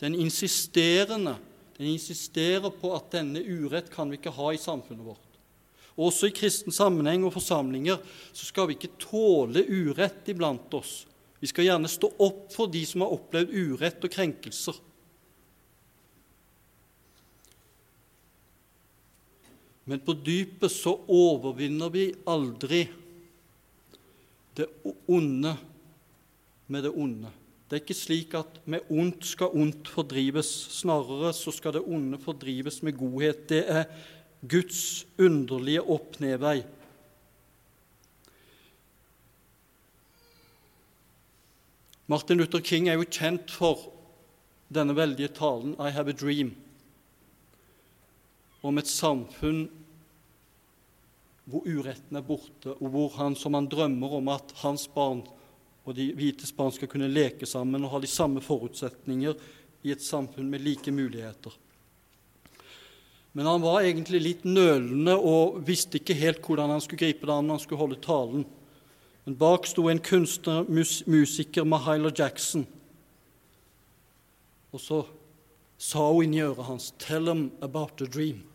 Den 0.02 0.16
insisterende. 0.18 1.36
Den 1.78 1.94
insisterer 1.94 2.74
på 2.74 2.90
at 2.96 3.12
denne 3.14 3.44
urett 3.46 3.92
kan 3.94 4.10
vi 4.10 4.18
ikke 4.18 4.34
ha 4.34 4.50
i 4.52 4.60
samfunnet 4.60 5.06
vårt. 5.06 5.29
Også 6.00 6.30
i 6.30 6.36
kristen 6.36 6.72
sammenheng 6.72 7.26
og 7.28 7.34
forsamlinger 7.36 8.00
så 8.32 8.48
skal 8.48 8.70
vi 8.70 8.78
ikke 8.78 8.96
tåle 9.02 9.66
urett 9.68 10.30
iblant 10.32 10.74
oss. 10.78 11.04
Vi 11.40 11.50
skal 11.52 11.68
gjerne 11.68 11.92
stå 11.92 12.12
opp 12.24 12.48
for 12.54 12.72
de 12.72 12.84
som 12.88 13.04
har 13.04 13.16
opplevd 13.16 13.52
urett 13.52 14.06
og 14.08 14.14
krenkelser. 14.14 14.80
Men 19.90 20.04
på 20.06 20.14
dypet 20.14 20.72
så 20.72 20.94
overvinner 21.10 21.92
vi 21.92 22.06
aldri 22.30 22.84
det 24.60 24.68
onde 25.10 25.56
med 26.70 26.86
det 26.86 26.92
onde. 26.94 27.32
Det 27.70 27.78
er 27.78 27.84
ikke 27.84 27.98
slik 27.98 28.36
at 28.38 28.60
med 28.70 28.86
ondt 28.90 29.26
skal 29.30 29.54
ondt 29.58 29.90
fordrives. 29.90 30.50
Snarere 30.74 31.32
så 31.38 31.54
skal 31.54 31.76
det 31.78 31.84
onde 31.86 32.18
fordrives 32.22 32.82
med 32.86 32.98
godhet. 32.98 33.44
Det 33.50 33.64
er 33.70 33.86
Guds 34.48 35.06
underlige 35.20 35.82
opp-ned-vei. 35.82 36.64
Martin 42.08 42.38
Luther 42.38 42.62
King 42.64 42.88
er 42.90 42.98
jo 42.98 43.06
kjent 43.06 43.52
for 43.52 43.90
denne 44.74 44.96
veldige 44.96 45.30
talen 45.36 45.76
'I 45.76 45.92
have 45.92 46.10
a 46.10 46.16
dream' 46.16 46.56
om 48.64 48.78
et 48.78 48.88
samfunn 48.88 49.70
hvor 51.50 51.66
uretten 51.66 52.18
er 52.18 52.22
borte, 52.22 52.76
og 52.78 52.90
hvor 52.94 53.10
han, 53.18 53.36
som 53.36 53.54
han 53.54 53.70
drømmer 53.70 54.12
om 54.20 54.28
at 54.28 54.52
hans 54.62 54.88
barn 54.88 55.24
og 55.86 55.96
de 55.98 56.12
hvites 56.14 56.52
barn 56.54 56.72
skal 56.72 56.88
kunne 56.92 57.10
leke 57.10 57.48
sammen 57.50 57.84
og 57.84 57.96
ha 57.96 58.02
de 58.04 58.08
samme 58.08 58.42
forutsetninger 58.42 59.34
i 59.84 59.92
et 59.92 60.04
samfunn 60.04 60.50
med 60.52 60.62
like 60.62 60.92
muligheter. 60.92 61.56
Men 63.34 63.46
han 63.46 63.62
var 63.62 63.84
egentlig 63.86 64.22
litt 64.24 64.46
nølende 64.48 65.14
og 65.16 65.60
visste 65.68 66.00
ikke 66.00 66.18
helt 66.18 66.42
hvordan 66.46 66.74
han 66.74 66.82
skulle 66.82 67.04
gripe 67.06 67.28
det 67.28 67.36
an 67.36 67.46
når 67.46 67.60
han 67.60 67.64
skulle 67.66 67.84
holde 67.84 68.02
talen. 68.04 68.46
Men 69.26 69.38
bak 69.38 69.68
sto 69.70 69.86
en 69.90 70.02
kunstner, 70.02 70.66
mus, 70.66 71.04
musiker, 71.06 71.68
Mahaila 71.68 72.10
Jackson. 72.10 72.66
Og 74.74 74.82
så 74.82 75.04
sa 75.78 76.08
hun 76.12 76.24
inni 76.26 76.42
øret 76.42 76.66
hans, 76.66 76.94
'Tell 76.98 77.26
them 77.26 77.52
about 77.62 77.98
the 77.98 78.06
dream'. 78.06 78.46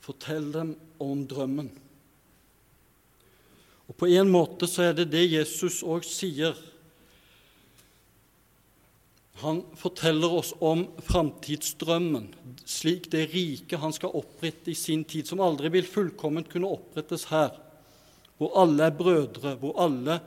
Fortell 0.00 0.52
dem 0.52 0.76
om 1.00 1.26
drømmen. 1.26 1.70
Og 3.88 3.94
På 3.96 4.06
en 4.06 4.28
måte 4.28 4.66
så 4.66 4.82
er 4.82 4.92
det 4.92 5.12
det 5.12 5.32
Jesus 5.32 5.82
òg 5.82 6.04
sier. 6.04 6.54
Han 9.42 9.64
forteller 9.76 10.28
oss 10.30 10.54
om 10.60 10.86
framtidsdrømmen, 10.98 12.34
slik 12.68 13.10
det 13.12 13.26
riket 13.32 13.80
han 13.82 13.92
skal 13.94 14.14
opprette 14.16 14.72
i 14.72 14.78
sin 14.78 15.04
tid, 15.04 15.26
som 15.28 15.42
aldri 15.44 15.70
vil 15.74 15.88
fullkomment 15.88 16.50
kunne 16.52 16.70
opprettes 16.70 17.28
her 17.32 17.52
hvor 18.38 18.50
alle 18.58 18.88
er 18.88 18.96
brødre, 18.98 19.54
hvor 19.60 19.76
alle 19.78 20.18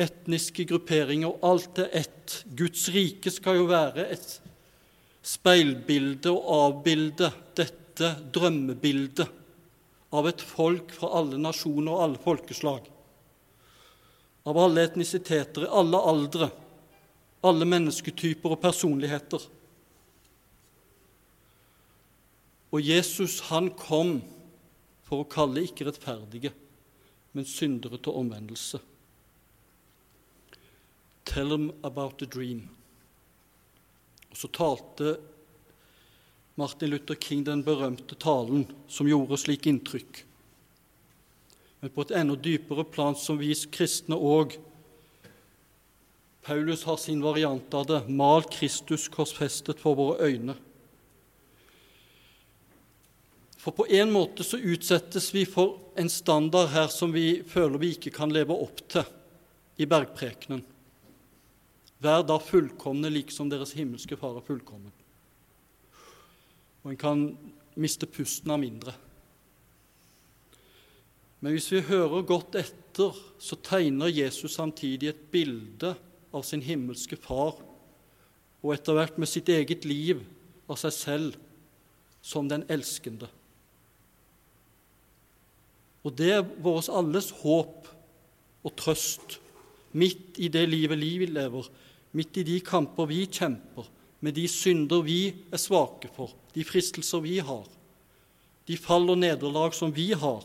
etniske 0.00 0.64
grupperinger 0.70 1.28
og 1.28 1.44
alt 1.44 1.82
er 1.84 1.90
ett. 2.02 2.38
Guds 2.56 2.86
rike 2.94 3.30
skal 3.32 3.60
jo 3.60 3.68
være 3.68 4.06
et 4.14 4.38
speilbilde 5.22 6.32
og 6.32 6.48
avbilde 6.56 7.28
dette 7.58 8.14
drømmebildet 8.34 9.28
av 10.12 10.28
et 10.28 10.42
folk 10.44 10.92
fra 10.96 11.12
alle 11.20 11.38
nasjoner 11.40 11.92
og 11.92 12.02
alle 12.04 12.20
folkeslag, 12.24 12.88
av 14.48 14.58
alle 14.58 14.84
etnisiteter, 14.88 15.68
alle 15.70 16.00
aldre, 16.00 16.50
alle 17.46 17.68
mennesketyper 17.68 18.56
og 18.56 18.60
personligheter. 18.64 19.44
Og 22.72 22.80
Jesus, 22.80 23.40
han 23.50 23.70
kom 23.76 24.20
for 25.04 25.22
å 25.22 25.28
kalle 25.28 25.66
ikke 25.66 25.86
rettferdige, 25.90 26.54
men 27.36 27.48
syndere 27.48 28.00
til 28.00 28.16
omvendelse. 28.16 28.80
Tell 31.28 31.52
them 31.52 31.70
about 31.84 32.18
the 32.18 32.26
dream. 32.26 32.64
Og 34.32 34.40
så 34.40 34.48
talte 34.48 35.18
Martin 36.56 36.90
Luther 36.92 37.16
King 37.20 37.44
den 37.44 37.64
berømte 37.64 38.16
talen 38.20 38.66
som 38.88 39.08
gjorde 39.08 39.38
slik 39.40 39.68
inntrykk. 39.68 40.24
Men 41.80 41.92
på 41.92 42.04
et 42.04 42.12
enda 42.16 42.36
dypere 42.36 42.84
plan 42.88 43.16
som 43.18 43.40
vi 43.40 43.52
kristne 43.72 44.16
òg 44.16 44.56
Paulus 46.42 46.82
har 46.84 46.96
sin 46.98 47.20
variant 47.22 47.74
av 47.74 47.86
det. 47.86 48.00
Mal 48.10 48.42
Kristus 48.50 49.06
korsfestet 49.12 49.78
for 49.78 49.94
våre 49.94 50.26
øyne. 50.26 50.56
For 53.62 53.70
på 53.70 53.86
en 53.94 54.10
måte 54.10 54.42
så 54.42 54.58
utsettes 54.58 55.28
vi 55.34 55.44
for 55.46 55.78
en 55.94 56.10
standard 56.10 56.72
her 56.72 56.88
som 56.90 57.12
vi 57.14 57.44
føler 57.46 57.78
vi 57.78 57.92
ikke 57.94 58.10
kan 58.16 58.32
leve 58.34 58.56
opp 58.58 58.80
til 58.90 59.06
i 59.78 59.86
bergprekenen. 59.86 60.64
Vær 62.02 62.24
da 62.26 62.40
fullkomne 62.42 63.12
liksom 63.14 63.52
deres 63.52 63.76
himmelske 63.78 64.18
Far 64.18 64.40
er 64.40 64.42
fullkommen. 64.42 64.90
Og 66.82 66.90
en 66.90 66.98
kan 66.98 67.20
miste 67.78 68.08
pusten 68.10 68.50
av 68.50 68.58
mindre. 68.58 68.96
Men 71.38 71.54
hvis 71.54 71.70
vi 71.70 71.84
hører 71.86 72.26
godt 72.26 72.58
etter, 72.58 73.14
så 73.38 73.58
tegner 73.62 74.10
Jesus 74.10 74.56
samtidig 74.58 75.12
et 75.12 75.22
bilde 75.30 75.92
av 76.34 76.42
sin 76.46 76.64
himmelske 76.66 77.18
Far, 77.22 77.54
og 78.62 78.74
etter 78.74 78.98
hvert 78.98 79.22
med 79.22 79.30
sitt 79.30 79.46
eget 79.50 79.86
liv 79.86 80.24
av 80.66 80.82
seg 80.82 80.94
selv 80.96 81.38
som 82.22 82.50
den 82.50 82.66
elskende. 82.70 83.30
Og 86.02 86.14
det 86.18 86.30
er 86.34 86.46
vårt 86.62 86.90
alles 86.90 87.30
håp 87.42 87.88
og 88.62 88.74
trøst. 88.78 89.38
Midt 89.92 90.38
i 90.40 90.48
det 90.48 90.64
livet 90.68 90.98
vi 90.98 91.26
lever, 91.28 91.68
midt 92.16 92.38
i 92.40 92.46
de 92.48 92.60
kamper 92.64 93.08
vi 93.10 93.26
kjemper, 93.26 93.88
med 94.22 94.36
de 94.38 94.46
synder 94.48 95.02
vi 95.04 95.34
er 95.52 95.60
svake 95.60 96.08
for, 96.14 96.32
de 96.54 96.64
fristelser 96.64 97.20
vi 97.24 97.38
har, 97.42 97.66
de 98.66 98.76
fall 98.78 99.10
og 99.10 99.18
nederlag 99.18 99.74
som 99.74 99.92
vi 99.92 100.12
har, 100.14 100.44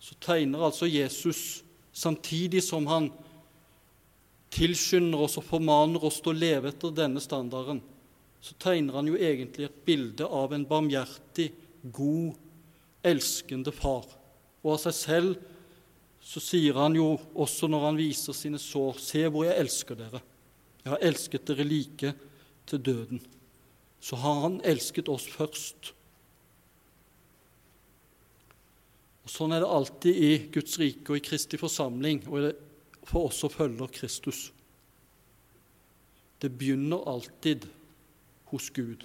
så 0.00 0.16
tegner 0.24 0.64
altså 0.64 0.88
Jesus, 0.88 1.62
samtidig 1.92 2.62
som 2.64 2.86
han 2.88 3.10
tilskynder 4.54 5.26
oss 5.26 5.36
og 5.40 5.44
formaner 5.44 6.04
oss 6.08 6.22
til 6.22 6.32
å 6.32 6.38
leve 6.38 6.72
etter 6.72 6.94
denne 6.96 7.20
standarden, 7.20 7.82
så 8.40 8.54
tegner 8.62 8.96
han 8.96 9.10
jo 9.10 9.18
egentlig 9.18 9.66
et 9.66 9.80
bilde 9.84 10.24
av 10.24 10.54
en 10.54 10.66
barmhjertig, 10.66 11.50
god, 11.92 12.38
elskende 13.06 13.72
far. 13.74 14.06
Og 14.64 14.74
av 14.74 14.82
seg 14.86 14.96
selv 14.96 15.36
så 16.28 16.42
sier 16.42 16.76
han 16.76 16.96
jo 16.98 17.14
også 17.38 17.70
når 17.70 17.84
han 17.86 17.98
viser 18.00 18.36
sine 18.36 18.60
sår, 18.60 18.98
se 19.00 19.22
hvor 19.30 19.46
jeg 19.46 19.58
elsker 19.62 19.98
dere. 19.98 20.20
Jeg 20.82 20.92
har 20.92 21.04
elsket 21.10 21.46
dere 21.48 21.66
like 21.66 22.12
til 22.68 22.82
døden. 22.84 23.22
Så 24.00 24.18
har 24.20 24.42
han 24.44 24.60
elsket 24.66 25.08
oss 25.10 25.26
først. 25.30 25.92
Og 29.24 29.32
Sånn 29.32 29.52
er 29.52 29.64
det 29.64 29.72
alltid 29.72 30.20
i 30.24 30.30
Guds 30.54 30.78
rike 30.80 31.12
og 31.12 31.18
i 31.18 31.24
Kristi 31.24 31.58
forsamling 31.60 32.22
og 32.28 32.50
for 33.08 33.28
oss 33.28 33.40
som 33.42 33.52
følger 33.52 33.90
Kristus. 33.92 34.48
Det 36.40 36.50
begynner 36.54 37.02
alltid 37.08 37.66
hos 38.52 38.70
Gud. 38.70 39.04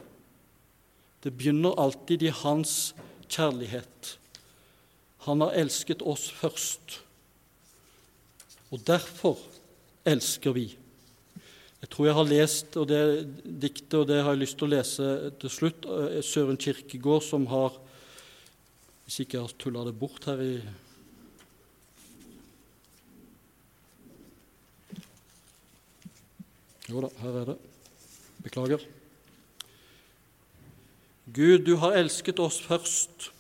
Det 1.24 1.32
begynner 1.32 1.80
alltid 1.80 2.24
i 2.24 2.32
Hans 2.44 2.94
kjærlighet. 3.34 4.14
Han 5.26 5.42
har 5.44 5.56
elsket 5.64 6.04
oss 6.06 6.28
først, 6.36 7.00
og 8.74 8.82
derfor 8.88 9.40
elsker 10.10 10.56
vi. 10.56 10.68
Jeg 11.84 11.92
tror 11.92 12.08
jeg 12.08 12.16
har 12.16 12.30
lest 12.30 12.78
og 12.80 12.88
det 12.88 13.02
diktet, 13.44 13.96
og 14.00 14.08
det 14.08 14.22
har 14.24 14.36
jeg 14.36 14.44
lyst 14.46 14.58
til 14.60 14.70
å 14.70 14.72
lese 14.72 15.08
til 15.42 15.52
slutt, 15.52 15.84
eh, 15.84 16.22
Søren 16.24 16.58
Kirkegård, 16.58 17.24
som 17.24 17.48
har 17.52 17.80
Hvis 19.04 19.20
ikke 19.20 19.36
jeg 19.36 19.44
har 19.44 19.56
tulla 19.60 19.82
det 19.84 20.00
bort 20.00 20.24
her 20.24 20.40
i 20.40 20.62
Jo 26.88 27.02
da, 27.04 27.10
her 27.20 27.42
er 27.42 27.46
det. 27.52 27.58
Beklager. 28.44 29.03
Gud, 31.34 31.64
du 31.66 31.76
har 31.82 31.96
elsket 31.98 32.38
oss 32.40 32.60
først, 32.62 33.32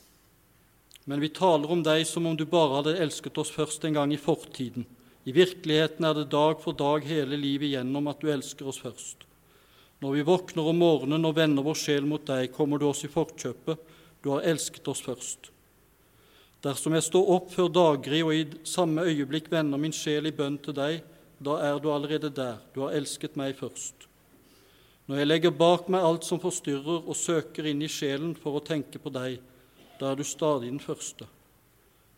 men 1.06 1.21
vi 1.21 1.27
taler 1.29 1.69
om 1.69 1.84
deg 1.86 2.08
som 2.10 2.25
om 2.25 2.34
du 2.34 2.45
bare 2.49 2.79
hadde 2.79 2.95
elsket 3.03 3.36
oss 3.38 3.51
først 3.53 3.84
en 3.86 3.93
gang 3.93 4.13
i 4.15 4.17
fortiden. 4.17 4.88
I 5.29 5.36
virkeligheten 5.36 6.08
er 6.08 6.15
det 6.17 6.32
dag 6.32 6.58
for 6.63 6.73
dag 6.73 7.06
hele 7.06 7.38
livet 7.38 7.67
igjennom 7.67 8.08
at 8.10 8.23
du 8.23 8.32
elsker 8.34 8.71
oss 8.71 8.79
først. 8.82 9.27
Når 10.01 10.15
vi 10.17 10.25
våkner 10.25 10.69
om 10.71 10.82
morgenen 10.82 11.27
og 11.29 11.36
vender 11.38 11.63
vår 11.67 11.77
sjel 11.84 12.08
mot 12.10 12.25
deg, 12.25 12.49
kommer 12.56 12.82
du 12.82 12.88
oss 12.89 13.03
i 13.06 13.12
forkjøpet. 13.13 13.84
Du 14.25 14.32
har 14.34 14.47
elsket 14.49 14.89
oss 14.89 15.03
først. 15.06 15.51
Dersom 16.65 16.97
jeg 16.97 17.06
står 17.06 17.29
opp 17.36 17.53
før 17.53 17.69
daggry 17.75 18.23
og 18.23 18.34
i 18.34 18.47
samme 18.65 19.06
øyeblikk 19.06 19.51
vender 19.53 19.77
min 19.77 19.93
sjel 19.93 20.32
i 20.32 20.34
bønn 20.34 20.58
til 20.65 20.73
deg, 20.79 21.03
da 21.43 21.60
er 21.69 21.77
du 21.77 21.91
allerede 21.93 22.34
der. 22.34 22.58
Du 22.73 22.82
har 22.88 22.97
elsket 22.97 23.38
meg 23.38 23.53
først. 23.60 24.08
Når 25.13 25.19
jeg 25.21 25.28
legger 25.28 25.52
bak 25.54 25.89
meg 25.93 26.02
alt 26.02 26.23
som 26.26 26.39
forstyrrer, 26.41 27.04
og 27.06 27.13
søker 27.13 27.67
inn 27.69 27.84
i 27.86 27.89
sjelen 27.91 28.32
for 28.34 28.58
å 28.58 28.62
tenke 28.65 28.97
på 28.97 29.12
deg, 29.13 29.36
da 29.99 30.10
er 30.10 30.17
du 30.17 30.23
stadig 30.26 30.71
den 30.71 30.80
første. 30.82 31.28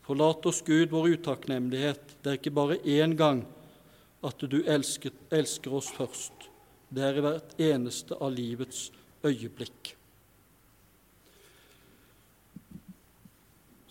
Forlat 0.08 0.48
oss, 0.48 0.62
Gud, 0.64 0.94
vår 0.94 1.18
utakknemlighet. 1.18 2.14
Det 2.24 2.32
er 2.32 2.40
ikke 2.40 2.54
bare 2.56 2.80
én 2.88 3.18
gang 3.20 3.42
at 4.24 4.48
du 4.48 4.62
elsker, 4.64 5.12
elsker 5.28 5.76
oss 5.76 5.92
først. 5.92 6.48
Det 6.88 7.04
er 7.04 7.20
i 7.20 7.26
hvert 7.28 7.60
eneste 7.68 8.16
av 8.16 8.32
livets 8.32 8.86
øyeblikk. 9.28 9.92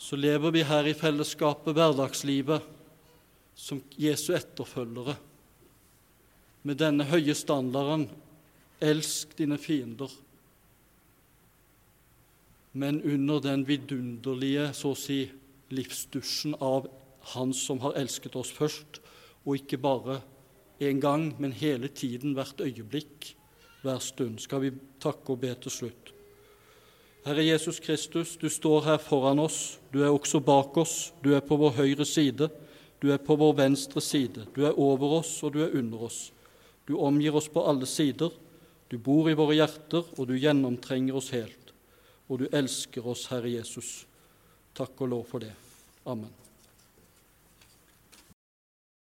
Så 0.00 0.16
lever 0.16 0.56
vi 0.56 0.64
her 0.64 0.88
i 0.88 0.96
fellesskapet, 0.96 1.76
hverdagslivet, 1.76 2.72
som 3.52 3.84
Jesu 4.00 4.30
etterfølgere, 4.32 5.20
med 6.64 6.80
denne 6.80 7.04
høye 7.12 7.36
standarden 7.36 8.08
Elsk 8.80 9.38
dine 9.38 9.58
fiender. 9.58 10.10
Men 12.72 13.02
under 13.02 13.40
den 13.40 13.66
vidunderlige, 13.68 14.72
så 14.74 14.94
å 14.94 14.98
si, 14.98 15.24
livsdusjen 15.70 16.56
av 16.60 16.90
Han 17.34 17.54
som 17.56 17.78
har 17.80 17.94
elsket 17.96 18.34
oss 18.36 18.50
først, 18.52 18.98
og 19.46 19.56
ikke 19.56 19.78
bare 19.80 20.18
en 20.84 20.98
gang, 21.00 21.30
men 21.40 21.54
hele 21.56 21.88
tiden, 21.88 22.34
hvert 22.36 22.60
øyeblikk, 22.60 23.30
hver 23.80 23.98
stund, 23.98 24.38
skal 24.38 24.60
vi 24.60 24.72
takke 25.00 25.32
og 25.32 25.40
be 25.40 25.54
til 25.54 25.72
slutt. 25.72 26.12
Herre 27.24 27.46
Jesus 27.46 27.80
Kristus, 27.80 28.36
du 28.36 28.50
står 28.52 28.84
her 28.84 28.98
foran 29.00 29.40
oss, 29.40 29.78
du 29.92 30.02
er 30.04 30.12
også 30.12 30.42
bak 30.44 30.76
oss, 30.76 31.14
du 31.24 31.32
er 31.32 31.40
på 31.40 31.56
vår 31.56 31.78
høyre 31.78 32.04
side, 32.04 32.50
du 33.00 33.10
er 33.12 33.20
på 33.24 33.36
vår 33.40 33.54
venstre 33.56 34.00
side, 34.04 34.44
du 34.52 34.64
er 34.66 34.76
over 34.76 35.20
oss, 35.20 35.38
og 35.42 35.54
du 35.54 35.62
er 35.64 35.72
under 35.72 36.04
oss. 36.04 36.32
Du 36.84 36.98
omgir 37.00 37.36
oss 37.36 37.48
på 37.48 37.64
alle 37.64 37.88
sider, 37.88 38.28
du 38.94 38.98
bor 39.02 39.26
i 39.26 39.34
våre 39.34 39.56
hjerter, 39.58 40.06
og 40.14 40.28
du 40.30 40.36
gjennomtrenger 40.38 41.16
oss 41.18 41.32
helt. 41.34 41.72
Og 42.30 42.44
du 42.44 42.46
elsker 42.54 43.02
oss, 43.10 43.26
Herre 43.32 43.50
Jesus. 43.50 44.04
Takk 44.70 45.02
og 45.02 45.10
lov 45.16 45.26
for 45.32 45.42
det. 45.42 45.50
Amen. 46.06 46.43